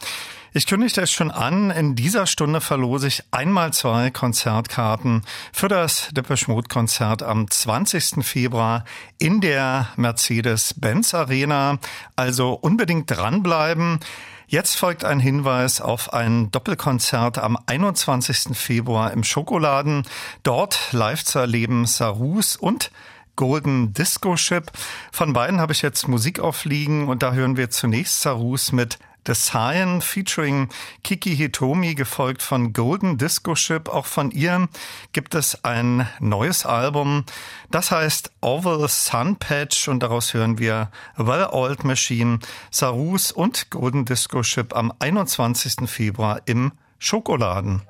Ich 0.53 0.67
kündigte 0.67 1.01
es 1.03 1.13
schon 1.13 1.31
an, 1.31 1.71
in 1.71 1.95
dieser 1.95 2.27
Stunde 2.27 2.61
verlose 2.61 3.07
ich 3.07 3.23
einmal 3.31 3.73
zwei 3.73 4.11
Konzertkarten 4.11 5.23
für 5.53 5.69
das 5.69 6.09
Depeche 6.11 6.51
Mode 6.51 6.67
Konzert 6.67 7.23
am 7.23 7.49
20. 7.49 8.25
Februar 8.25 8.85
in 9.19 9.41
der 9.41 9.87
Mercedes-Benz 9.95 11.15
Arena. 11.15 11.79
Also 12.17 12.55
unbedingt 12.55 13.09
dranbleiben. 13.09 14.01
Jetzt 14.49 14.77
folgt 14.77 15.05
ein 15.05 15.21
Hinweis 15.21 15.81
auf 15.81 16.13
ein 16.13 16.51
Doppelkonzert 16.51 17.39
am 17.39 17.57
21. 17.67 18.57
Februar 18.59 19.13
im 19.13 19.23
Schokoladen. 19.23 20.03
Dort 20.43 20.89
live 20.91 21.25
zu 21.25 21.39
erleben 21.39 21.87
Sarus 21.87 22.57
und 22.57 22.91
Golden 23.37 23.93
Disco 23.93 24.37
Ship. 24.37 24.69
Von 25.13 25.33
beiden 25.33 25.61
habe 25.61 25.73
ich 25.73 25.81
jetzt 25.81 26.09
Musik 26.09 26.41
aufliegen 26.41 27.07
und 27.07 27.23
da 27.23 27.33
hören 27.33 27.57
wir 27.57 27.71
zunächst 27.71 28.21
Sarus 28.21 28.73
mit 28.73 28.99
The 29.27 29.35
Cyan 29.35 30.01
featuring 30.01 30.69
Kiki 31.03 31.37
Hitomi, 31.37 31.95
gefolgt 31.95 32.43
von 32.43 32.73
Golden 32.73 33.19
Disco 33.19 33.55
Ship. 33.55 33.89
Auch 33.89 34.07
von 34.07 34.31
ihr 34.31 34.69
gibt 35.13 35.35
es 35.35 35.65
ein 35.65 36.09
neues 36.21 36.67
Album. 36.67 37.25
Das 37.71 37.91
heißt 37.91 38.33
Oval 38.41 38.89
Sun 38.89 39.37
Patch 39.37 39.89
und 39.89 40.03
daraus 40.03 40.35
hören 40.35 40.59
wir 40.59 40.91
Well 41.17 41.49
Old 41.51 41.85
Machine, 41.85 42.39
Sarus 42.71 43.33
und 43.33 43.71
Golden 43.71 44.05
Disco 44.05 44.43
Ship 44.43 44.75
am 44.75 44.93
21. 44.99 45.89
Februar 45.89 46.41
im 46.47 46.73
Schokoladen. 46.99 47.83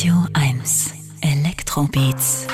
Radio 0.00 0.24
1 0.32 0.94
Elektrobeats. 1.20 2.46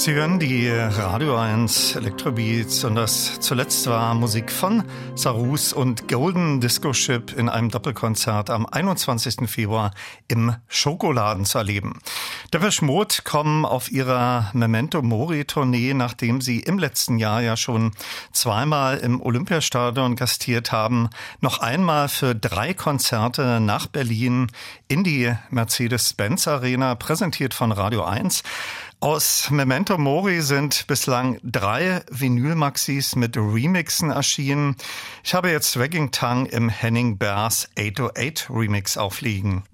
Sie 0.00 0.14
hören 0.14 0.38
die 0.38 0.66
Radio 0.66 1.36
1 1.36 1.96
Electrobeats 1.96 2.84
und 2.84 2.94
das 2.94 3.38
zuletzt 3.40 3.86
war 3.86 4.14
Musik 4.14 4.50
von 4.50 4.82
Sarus 5.14 5.74
und 5.74 6.08
Golden 6.08 6.58
Disco 6.58 6.94
Ship 6.94 7.30
in 7.36 7.50
einem 7.50 7.68
Doppelkonzert 7.68 8.48
am 8.48 8.64
21. 8.64 9.46
Februar 9.46 9.90
im 10.26 10.56
Schokoladen 10.68 11.44
zu 11.44 11.58
erleben. 11.58 12.00
Der 12.54 12.62
Mode 12.80 13.16
kommen 13.24 13.66
auf 13.66 13.92
ihrer 13.92 14.50
Memento 14.54 15.02
Mori 15.02 15.44
Tournee, 15.44 15.92
nachdem 15.92 16.40
sie 16.40 16.60
im 16.60 16.78
letzten 16.78 17.18
Jahr 17.18 17.42
ja 17.42 17.58
schon 17.58 17.92
zweimal 18.32 18.96
im 18.96 19.20
Olympiastadion 19.20 20.16
gastiert 20.16 20.72
haben, 20.72 21.10
noch 21.42 21.58
einmal 21.58 22.08
für 22.08 22.34
drei 22.34 22.72
Konzerte 22.72 23.60
nach 23.60 23.86
Berlin 23.86 24.46
in 24.88 25.04
die 25.04 25.34
Mercedes-Benz 25.50 26.48
Arena, 26.48 26.94
präsentiert 26.94 27.52
von 27.52 27.70
Radio 27.70 28.02
1. 28.02 28.42
Aus 29.02 29.50
Memento 29.50 29.96
Mori 29.96 30.42
sind 30.42 30.86
bislang 30.86 31.38
drei 31.42 32.02
Vinyl-Maxis 32.10 33.16
mit 33.16 33.34
Remixen 33.34 34.10
erschienen. 34.10 34.76
Ich 35.24 35.32
habe 35.32 35.50
jetzt 35.50 35.78
Wagging 35.78 36.10
Tongue 36.10 36.46
im 36.50 36.68
Henning 36.68 37.16
Bears 37.16 37.70
808 37.78 38.48
Remix 38.50 38.98
aufliegen. 38.98 39.64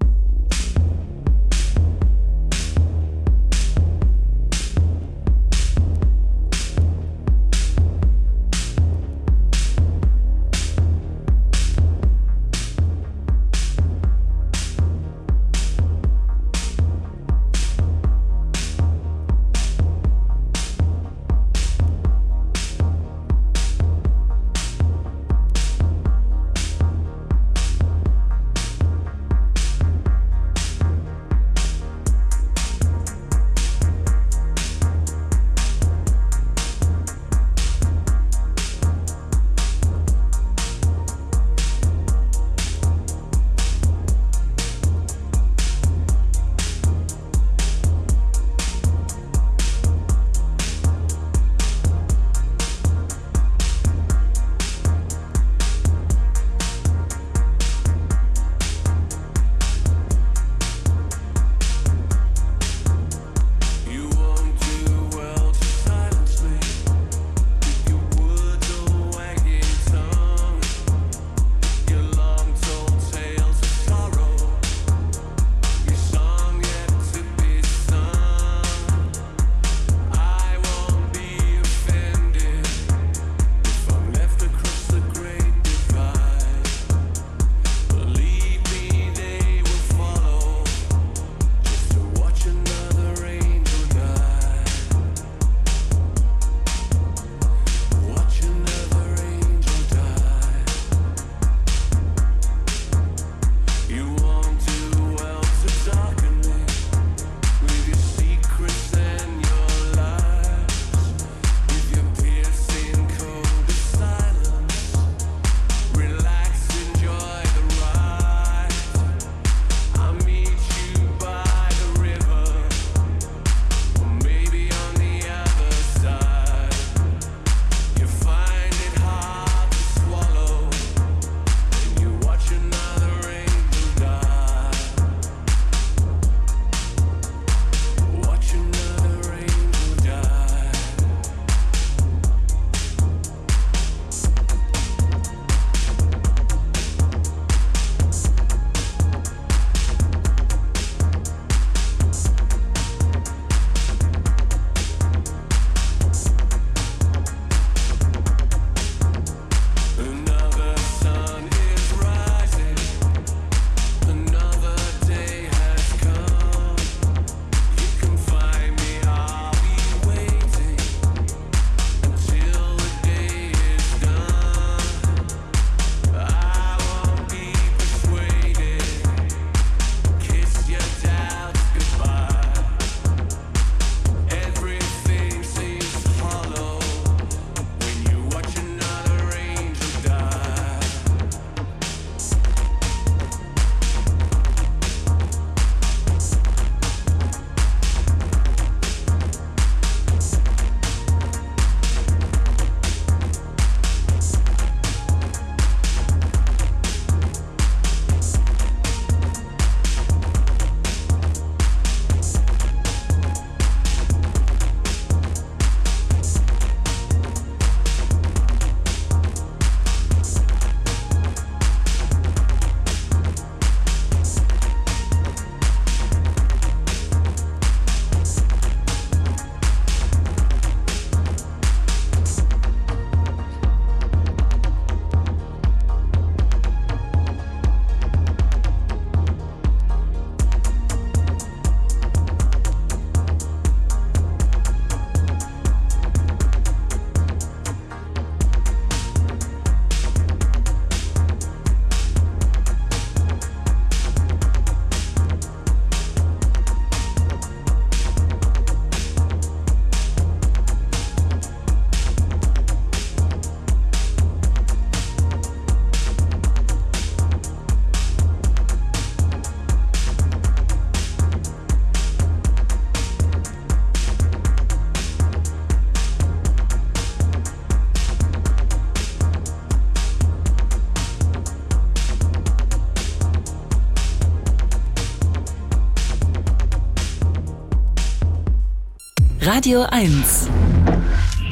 Radio 289.57 289.87
1. 289.91 290.51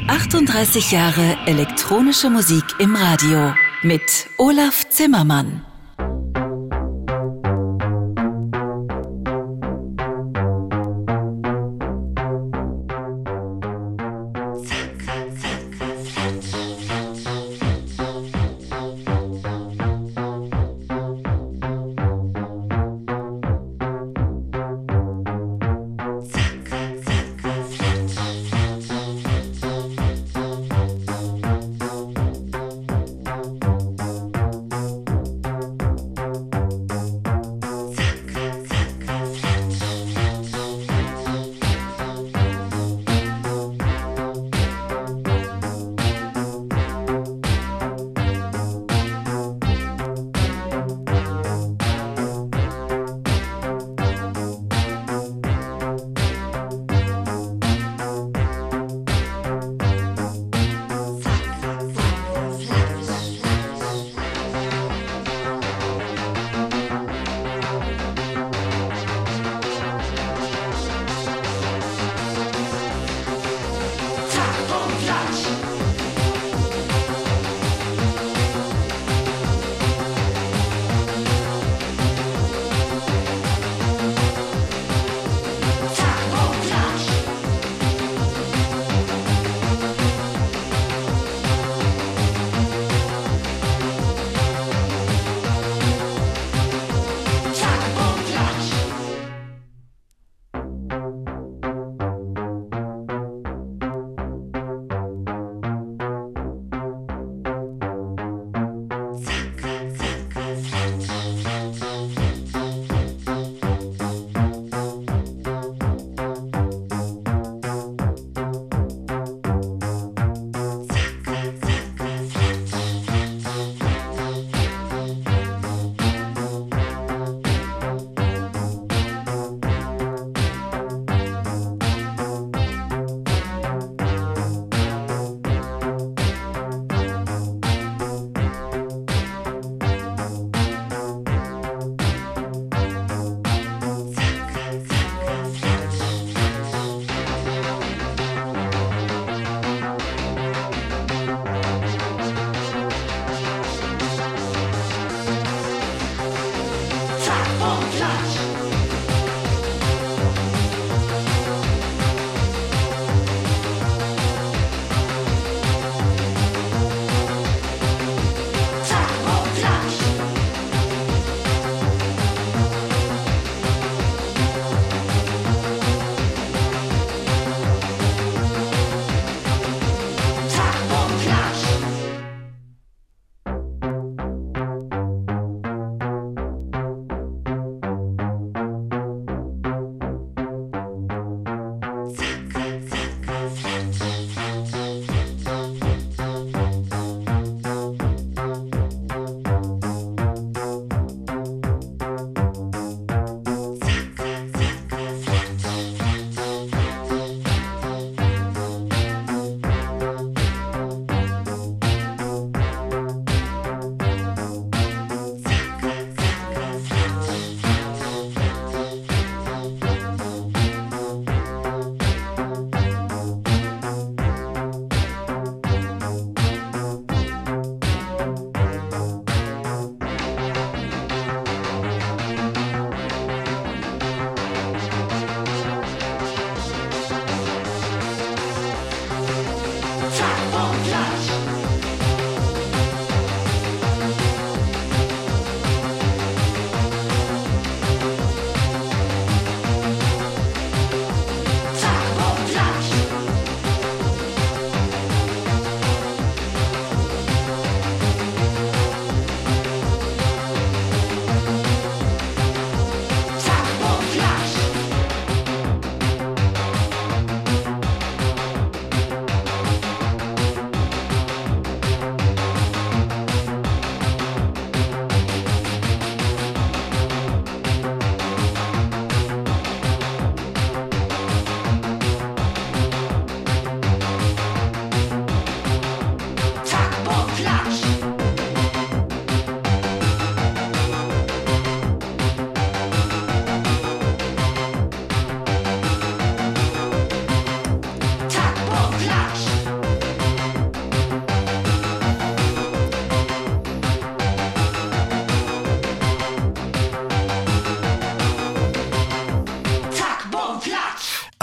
38 0.07 0.91
Jahre 0.91 1.37
elektronische 1.47 2.29
Musik 2.29 2.63
im 2.77 2.95
Radio 2.95 3.51
mit 3.81 4.27
Olaf 4.37 4.87
Zimmermann. 4.89 5.65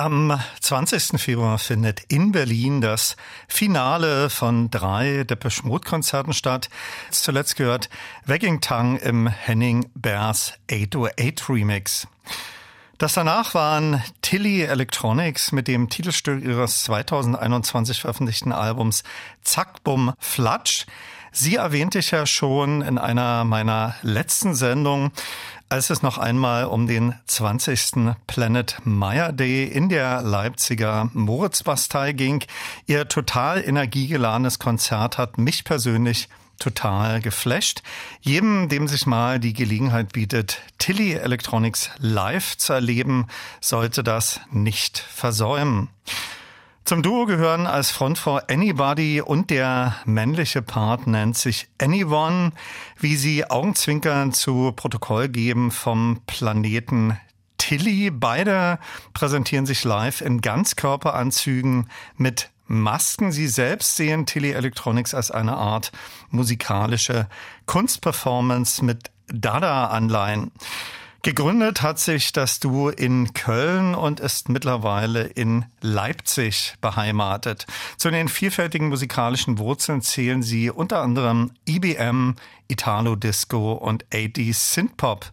Am 0.03 0.37
20. 0.61 1.21
Februar 1.21 1.59
findet 1.59 2.01
in 2.09 2.33
Berlin 2.33 2.81
das 2.81 3.15
Finale 3.47 4.31
von 4.31 4.69
drei 4.69 5.23
Depeche 5.23 5.65
Mode 5.65 5.89
Konzerten 5.89 6.33
statt. 6.33 6.71
Zuletzt 7.13 7.55
gehört 7.55 7.89
Wagging 8.27 8.61
Tongue 8.61 8.99
im 8.99 9.29
Henning 9.29 9.89
Bears 9.95 10.55
808 10.69 11.49
Remix. 11.49 12.09
Das 12.99 13.15
danach 13.15 13.55
waren 13.55 14.03
Tilly 14.23 14.63
Electronics 14.63 15.53
mit 15.53 15.69
dem 15.69 15.89
Titelstück 15.89 16.43
ihres 16.43 16.83
2021 16.83 18.01
veröffentlichten 18.01 18.51
Albums 18.51 19.05
Zack 19.43 19.85
Bum 19.85 20.15
Flatsch. 20.19 20.87
Sie 21.31 21.55
erwähnte 21.55 22.01
ich 22.01 22.11
ja 22.11 22.27
schon 22.27 22.83
in 22.83 22.99
einer 22.99 23.45
meiner 23.45 23.95
letzten 24.03 24.57
Sendungen 24.57 25.13
als 25.73 25.89
es 25.89 26.03
noch 26.03 26.19
einmal 26.19 26.67
um 26.67 26.87
den 26.87 27.15
20. 27.29 28.15
Planet 28.27 28.77
Meyer 28.85 29.33
Day 29.33 29.65
in 29.65 29.89
der 29.89 30.21
Leipziger 30.21 31.09
Moritzbastei 31.15 32.13
ging. 32.13 32.45
Ihr 32.85 33.09
total 33.09 33.67
energiegeladenes 33.67 34.59
Konzert 34.59 35.17
hat 35.17 35.39
mich 35.39 35.65
persönlich 35.65 36.29
total 36.59 37.23
geflasht. 37.23 37.83
Jedem, 38.21 38.69
dem 38.69 38.87
sich 38.87 39.07
mal 39.07 39.41
die 39.41 39.55
Gelegenheit 39.55 40.13
bietet, 40.13 40.61
Tilly 40.77 41.15
Electronics 41.15 41.89
live 41.97 42.59
zu 42.59 42.75
erleben, 42.75 43.29
sollte 43.63 44.05
das 44.05 44.41
nicht 44.51 44.99
versäumen. 44.99 45.89
Zum 46.85 47.03
Duo 47.03 47.27
gehören 47.27 47.69
als 47.69 47.93
Frontfrau 47.93 48.41
Anybody 48.49 49.21
und 49.21 49.51
der 49.51 49.95
männliche 50.05 50.63
Part 50.63 51.07
nennt 51.07 51.39
sich 51.39 51.69
Anyone, 51.81 52.51
wie 52.99 53.15
sie 53.15 53.49
Augenzwinkern 53.49 54.33
zu 54.33 54.73
Protokoll 54.73 55.29
geben 55.29 55.71
vom 55.71 56.21
Planeten 56.27 57.19
Tilly. 57.57 58.11
Beide 58.11 58.81
präsentieren 59.15 59.65
sich 59.65 59.85
live 59.85 60.23
in 60.23 60.41
Ganzkörperanzügen 60.41 61.89
mit 62.17 62.51
Masken. 62.67 63.31
Sie 63.31 63.47
selbst 63.47 63.95
sehen 63.95 64.27
Tilly 64.27 64.51
Electronics 64.51 65.15
als 65.15 65.31
eine 65.31 65.57
Art 65.57 65.93
musikalische 66.31 67.29
Kunstperformance 67.67 68.85
mit 68.85 69.13
Dada-Anleihen. 69.29 70.51
Gegründet 71.25 71.83
hat 71.83 72.01
sich 72.01 72.33
das 72.33 72.59
Duo 72.59 72.89
in 72.89 73.33
Köln 73.33 73.95
und 73.95 74.19
ist 74.19 74.49
mittlerweile 74.49 75.23
in 75.23 75.65
Leipzig 75.81 76.75
beheimatet. 76.81 77.69
Zu 77.97 78.11
den 78.11 78.29
vielfältigen 78.29 78.89
musikalischen 78.89 79.59
Wurzeln 79.59 80.03
zählen 80.03 80.43
sie 80.43 80.69
unter 80.69 81.01
anderem 81.01 81.53
IBM, 81.69 82.35
Italo 82.67 83.15
Disco 83.15 83.75
und 83.75 84.05
80s 84.07 84.75
Synthpop. 84.75 85.31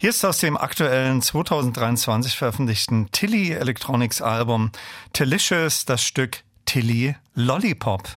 Hier 0.00 0.10
ist 0.10 0.24
aus 0.24 0.38
dem 0.38 0.56
aktuellen 0.56 1.22
2023 1.22 2.36
veröffentlichten 2.36 3.08
Tilly 3.12 3.52
Electronics 3.52 4.20
Album 4.20 4.72
Delicious 5.16 5.84
das 5.84 6.02
Stück 6.02 6.42
Tilly 6.64 7.14
Lollipop. 7.34 8.16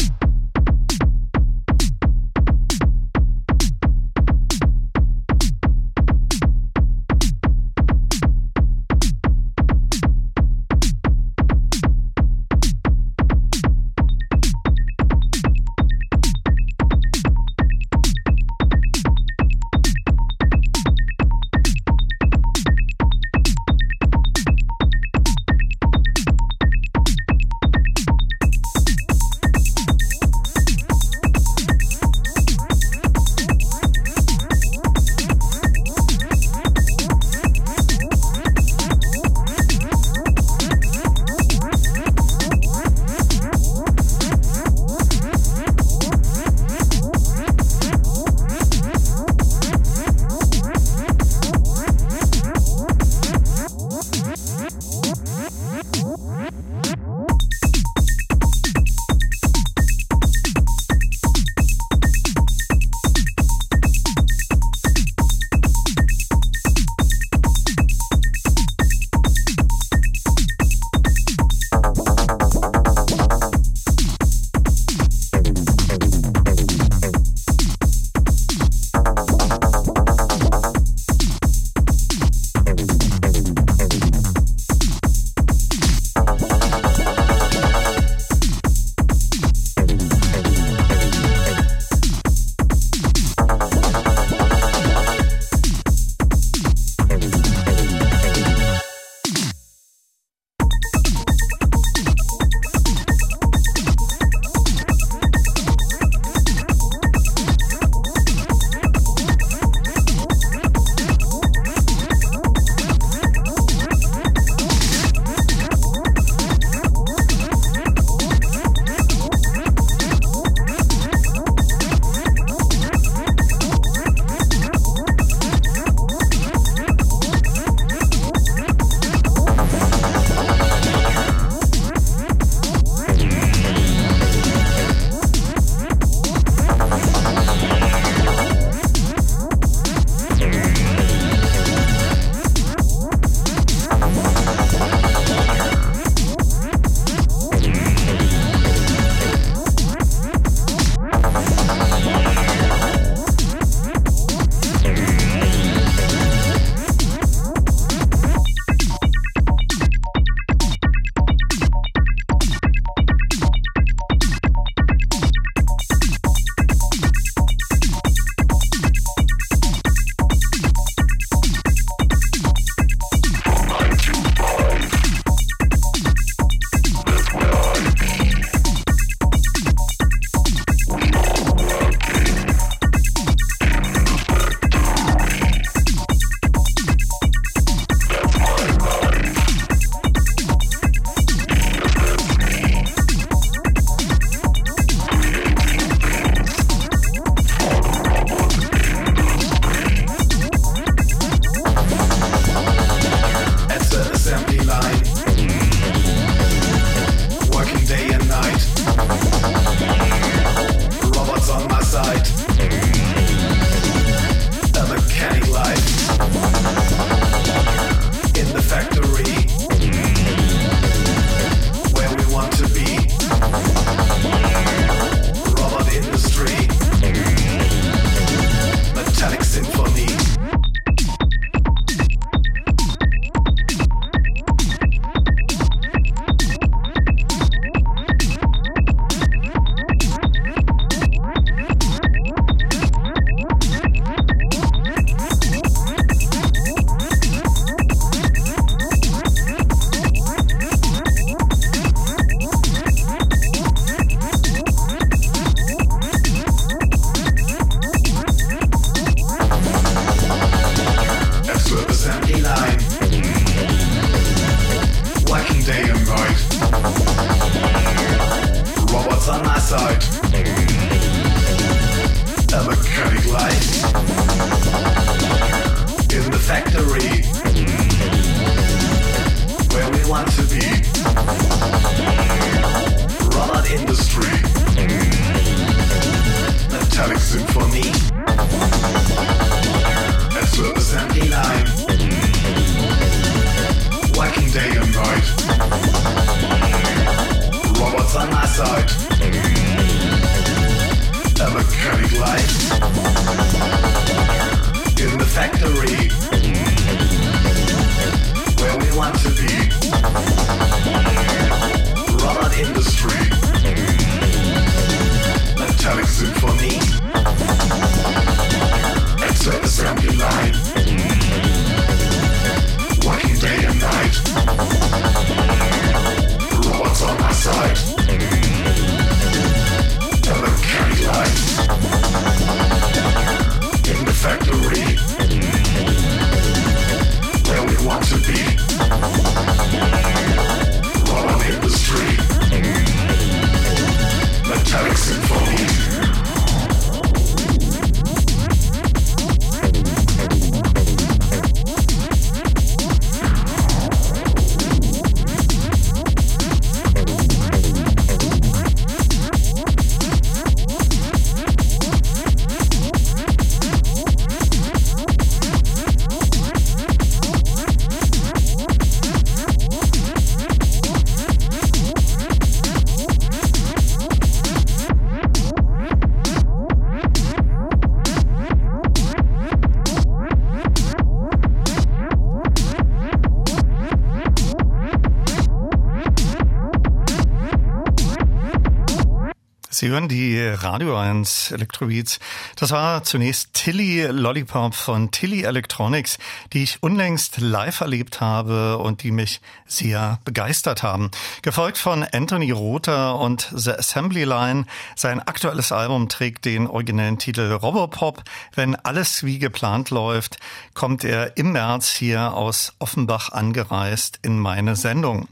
Hören 389.91 390.07
die 390.07 390.39
Radio 390.39 390.97
1 390.97 391.51
Electrobeats. 391.51 392.19
Das 392.55 392.71
war 392.71 393.03
zunächst 393.03 393.53
Tilly 393.53 394.05
Lollipop 394.05 394.73
von 394.73 395.11
Tilly 395.11 395.43
Electronics, 395.43 396.17
die 396.53 396.63
ich 396.63 396.81
unlängst 396.81 397.41
live 397.41 397.81
erlebt 397.81 398.21
habe 398.21 398.77
und 398.77 399.03
die 399.03 399.11
mich 399.11 399.41
sehr 399.67 400.19
begeistert 400.23 400.81
haben. 400.81 401.11
Gefolgt 401.41 401.77
von 401.77 402.05
Anthony 402.05 402.51
Rother 402.51 403.19
und 403.19 403.51
The 403.53 403.71
Assembly 403.71 404.23
Line. 404.23 404.65
Sein 404.95 405.19
aktuelles 405.19 405.73
Album 405.73 406.07
trägt 406.07 406.45
den 406.45 406.67
originellen 406.67 407.19
Titel 407.19 407.51
Robopop. 407.51 408.23
Wenn 408.55 408.77
alles 408.77 409.25
wie 409.25 409.39
geplant 409.39 409.89
läuft, 409.89 410.37
kommt 410.73 411.03
er 411.03 411.35
im 411.35 411.51
März 411.51 411.89
hier 411.89 412.33
aus 412.33 412.71
Offenbach 412.79 413.33
angereist 413.33 414.19
in 414.21 414.39
meine 414.39 414.77
Sendung. 414.77 415.27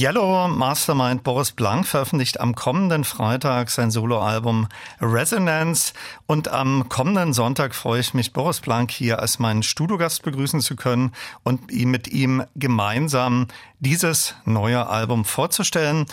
Yellow 0.00 0.48
Mastermind 0.48 1.24
Boris 1.24 1.52
Blank 1.52 1.86
veröffentlicht 1.86 2.40
am 2.40 2.54
kommenden 2.54 3.04
Freitag 3.04 3.68
sein 3.68 3.90
Soloalbum 3.90 4.66
Resonance 4.98 5.92
und 6.24 6.48
am 6.48 6.88
kommenden 6.88 7.34
Sonntag 7.34 7.74
freue 7.74 8.00
ich 8.00 8.14
mich, 8.14 8.32
Boris 8.32 8.60
Blank 8.60 8.90
hier 8.90 9.18
als 9.18 9.38
meinen 9.38 9.62
Studiogast 9.62 10.22
begrüßen 10.22 10.62
zu 10.62 10.74
können 10.74 11.12
und 11.42 11.70
mit 11.70 12.08
ihm 12.08 12.42
gemeinsam 12.56 13.48
dieses 13.80 14.36
neue 14.46 14.86
Album 14.86 15.26
vorzustellen. 15.26 16.06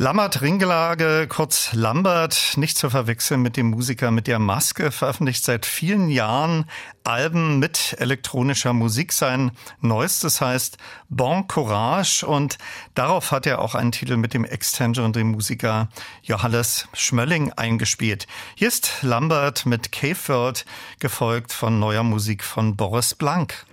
Lambert 0.00 0.40
Ringelage, 0.40 1.26
kurz 1.28 1.74
Lambert, 1.74 2.54
nicht 2.56 2.78
zu 2.78 2.88
verwechseln 2.88 3.42
mit 3.42 3.58
dem 3.58 3.66
Musiker 3.66 4.10
mit 4.10 4.28
der 4.28 4.38
Maske, 4.38 4.92
veröffentlicht 4.92 5.44
seit 5.44 5.66
vielen 5.66 6.08
Jahren 6.08 6.64
Alben 7.04 7.58
mit 7.58 7.96
elektronischer 7.98 8.72
Musik. 8.72 9.12
Sein 9.12 9.50
neuestes 9.82 10.40
heißt 10.40 10.78
Bon 11.10 11.46
Courage 11.46 12.26
und 12.26 12.56
darauf 12.94 13.30
hat 13.30 13.44
er 13.44 13.58
auch 13.58 13.74
einen 13.74 13.92
Titel 13.92 14.16
mit 14.16 14.32
dem 14.32 14.46
Extension 14.46 15.04
und 15.04 15.16
dem 15.16 15.32
Musiker 15.32 15.90
Johannes 16.22 16.88
Schmölling 16.94 17.52
eingespielt. 17.52 18.26
Hier 18.54 18.68
ist 18.68 19.02
Lambert 19.02 19.66
mit 19.66 19.92
Caveford, 19.92 20.64
gefolgt 20.98 21.52
von 21.52 21.78
neuer 21.78 22.04
Musik 22.04 22.42
von 22.42 22.74
Boris 22.74 23.14
Blank. 23.14 23.66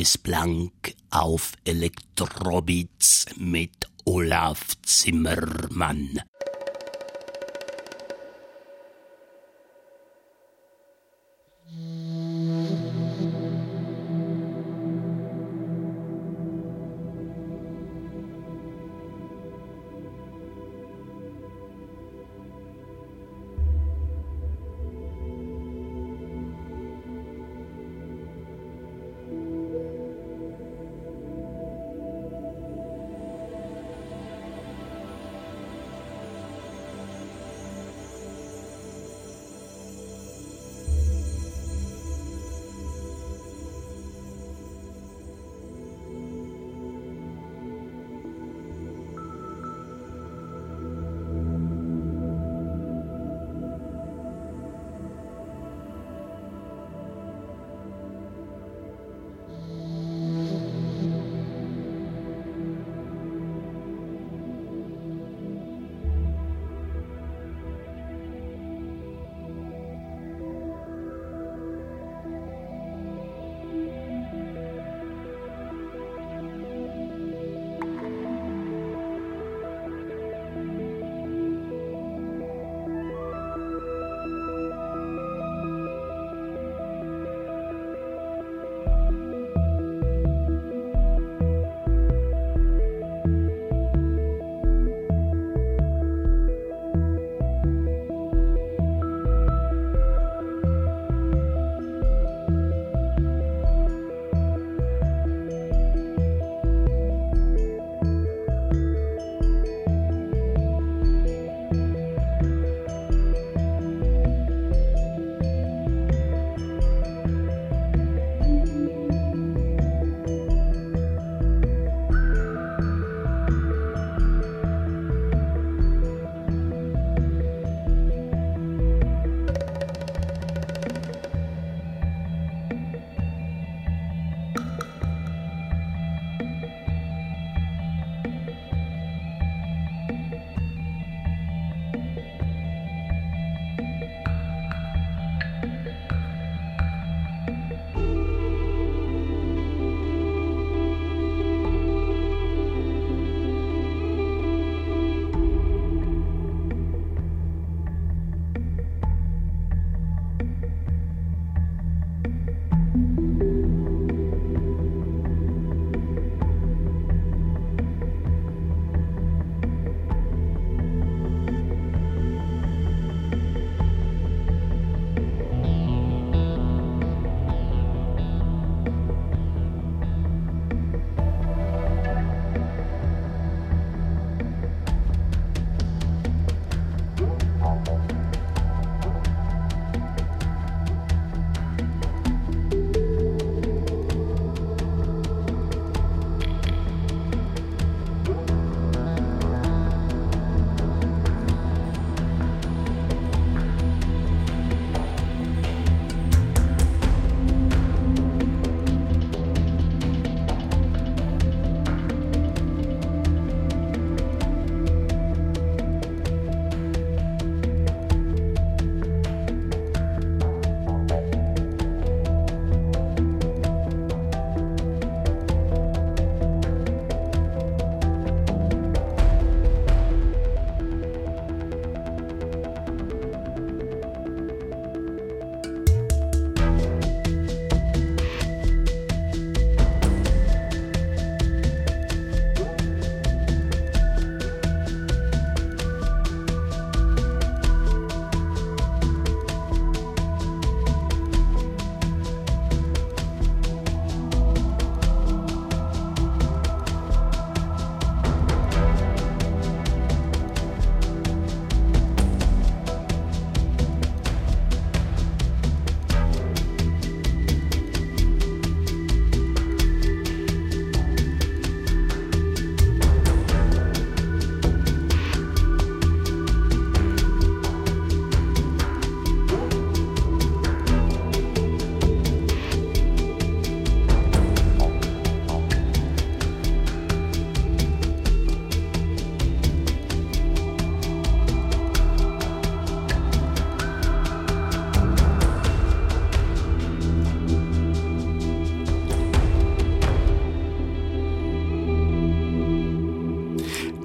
Ist 0.00 0.10
Boris 0.10 0.18
Blank 0.18 0.94
auf 1.10 1.52
Elektrobits 1.64 3.26
mit 3.36 3.86
Olaf 4.06 4.80
Zimmermann. 4.82 6.20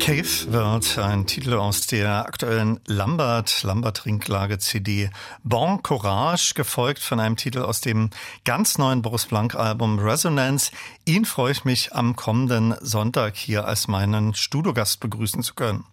Cave 0.06 0.52
wird 0.52 1.00
ein 1.00 1.26
Titel 1.26 1.56
aus 1.56 1.88
der 1.88 2.28
aktuellen 2.28 2.80
Lambert, 2.86 3.64
Lambert 3.64 4.06
Ringlage 4.06 4.60
CD 4.60 5.10
Bon 5.44 5.82
Courage, 5.82 6.54
gefolgt 6.54 7.00
von 7.00 7.20
einem 7.20 7.38
Titel 7.38 7.64
aus 7.64 7.82
dem 7.82 8.12
ganz 8.44 8.78
neuen 8.78 9.02
Boris 9.02 9.26
Blank 9.26 9.56
Album 9.56 9.98
Resonance. 9.98 10.70
Ihn 11.06 11.26
freue 11.26 11.54
ich 11.54 11.66
mich 11.66 11.96
am 11.96 12.16
kommenden 12.16 12.76
Sonntag 12.82 13.36
hier 13.36 13.66
als 13.66 13.88
meinen 13.88 14.36
Studiogast 14.36 15.00
begrüßen 15.00 15.42
zu 15.42 15.56
können. 15.56 15.86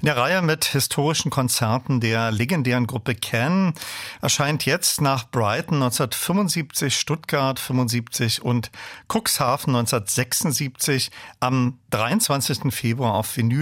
In 0.00 0.06
der 0.06 0.18
Reihe 0.18 0.42
mit 0.42 0.66
historischen 0.66 1.30
Konzerten 1.30 2.00
der 2.00 2.30
legendären 2.32 2.86
Gruppe 2.86 3.14
Can 3.14 3.72
erscheint 4.20 4.66
jetzt 4.66 5.00
nach 5.00 5.30
Brighton 5.30 5.82
1975, 5.82 6.94
Stuttgart 6.94 7.58
75 7.58 8.42
und 8.42 8.70
Cuxhaven 9.08 9.74
1976 9.74 11.10
am 11.40 11.78
23. 11.88 12.74
Februar 12.74 13.14
auf 13.14 13.34
Vinyl, 13.34 13.53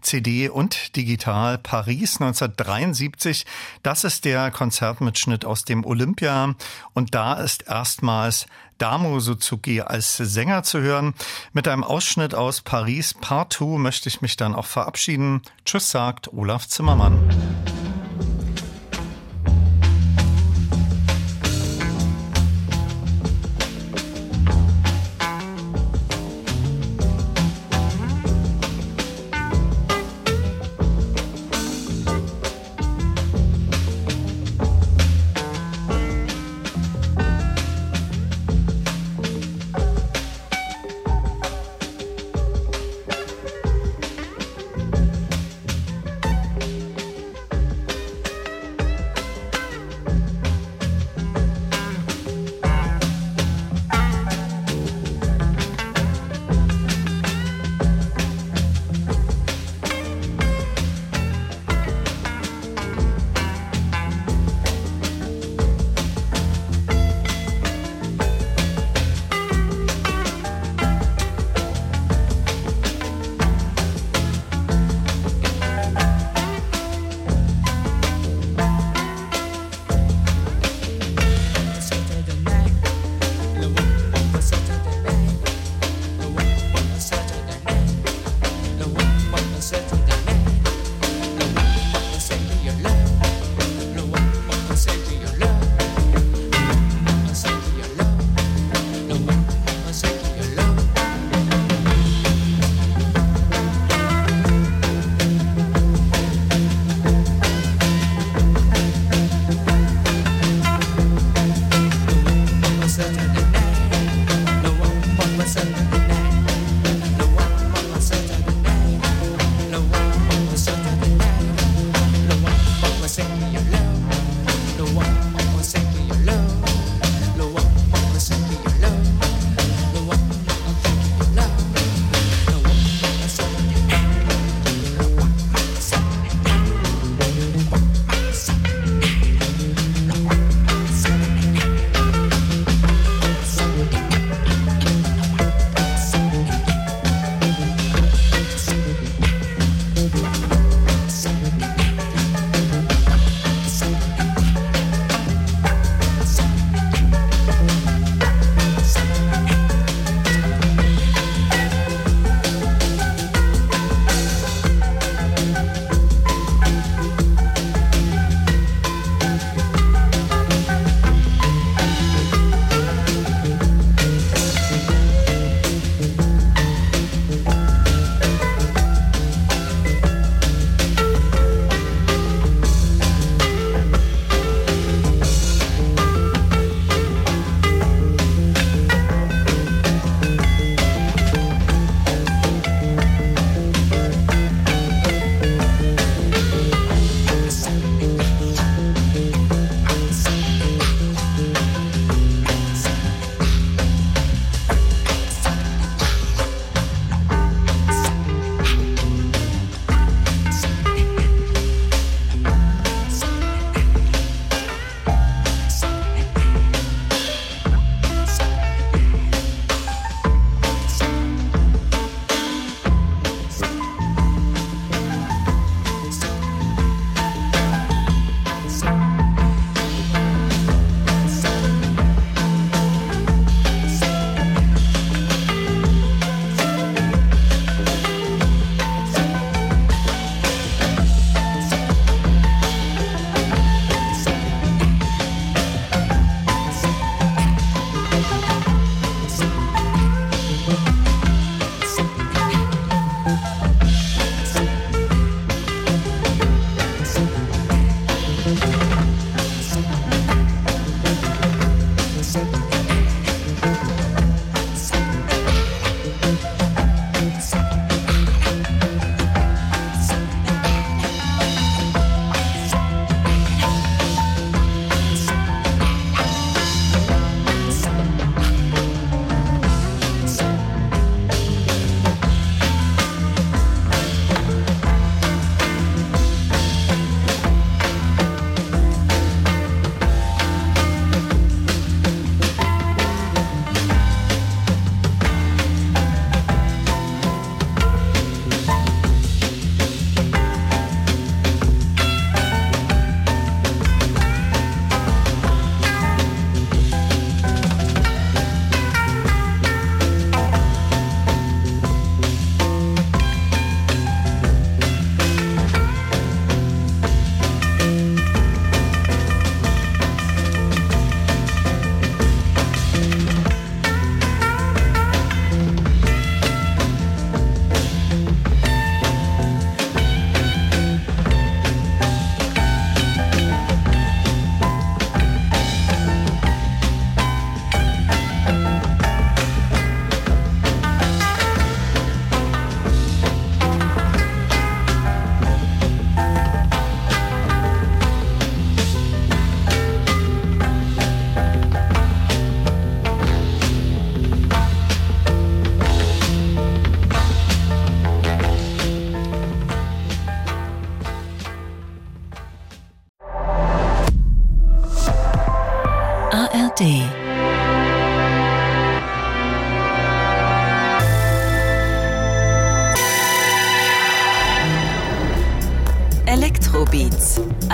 CD 0.00 0.48
und 0.48 0.96
digital 0.96 1.58
Paris 1.58 2.20
1973. 2.20 3.44
Das 3.82 4.04
ist 4.04 4.24
der 4.24 4.50
Konzertmitschnitt 4.50 5.44
aus 5.44 5.64
dem 5.64 5.84
Olympia 5.84 6.54
und 6.92 7.14
da 7.14 7.34
ist 7.34 7.68
erstmals 7.68 8.46
Damo 8.78 9.20
Suzuki 9.20 9.80
als 9.80 10.16
Sänger 10.16 10.62
zu 10.62 10.80
hören. 10.80 11.14
Mit 11.52 11.68
einem 11.68 11.84
Ausschnitt 11.84 12.34
aus 12.34 12.60
Paris 12.60 13.14
Part 13.14 13.52
2 13.52 13.78
möchte 13.78 14.08
ich 14.08 14.20
mich 14.20 14.36
dann 14.36 14.54
auch 14.54 14.66
verabschieden. 14.66 15.42
Tschüss 15.64 15.90
sagt 15.90 16.32
Olaf 16.32 16.66
Zimmermann. 16.68 17.83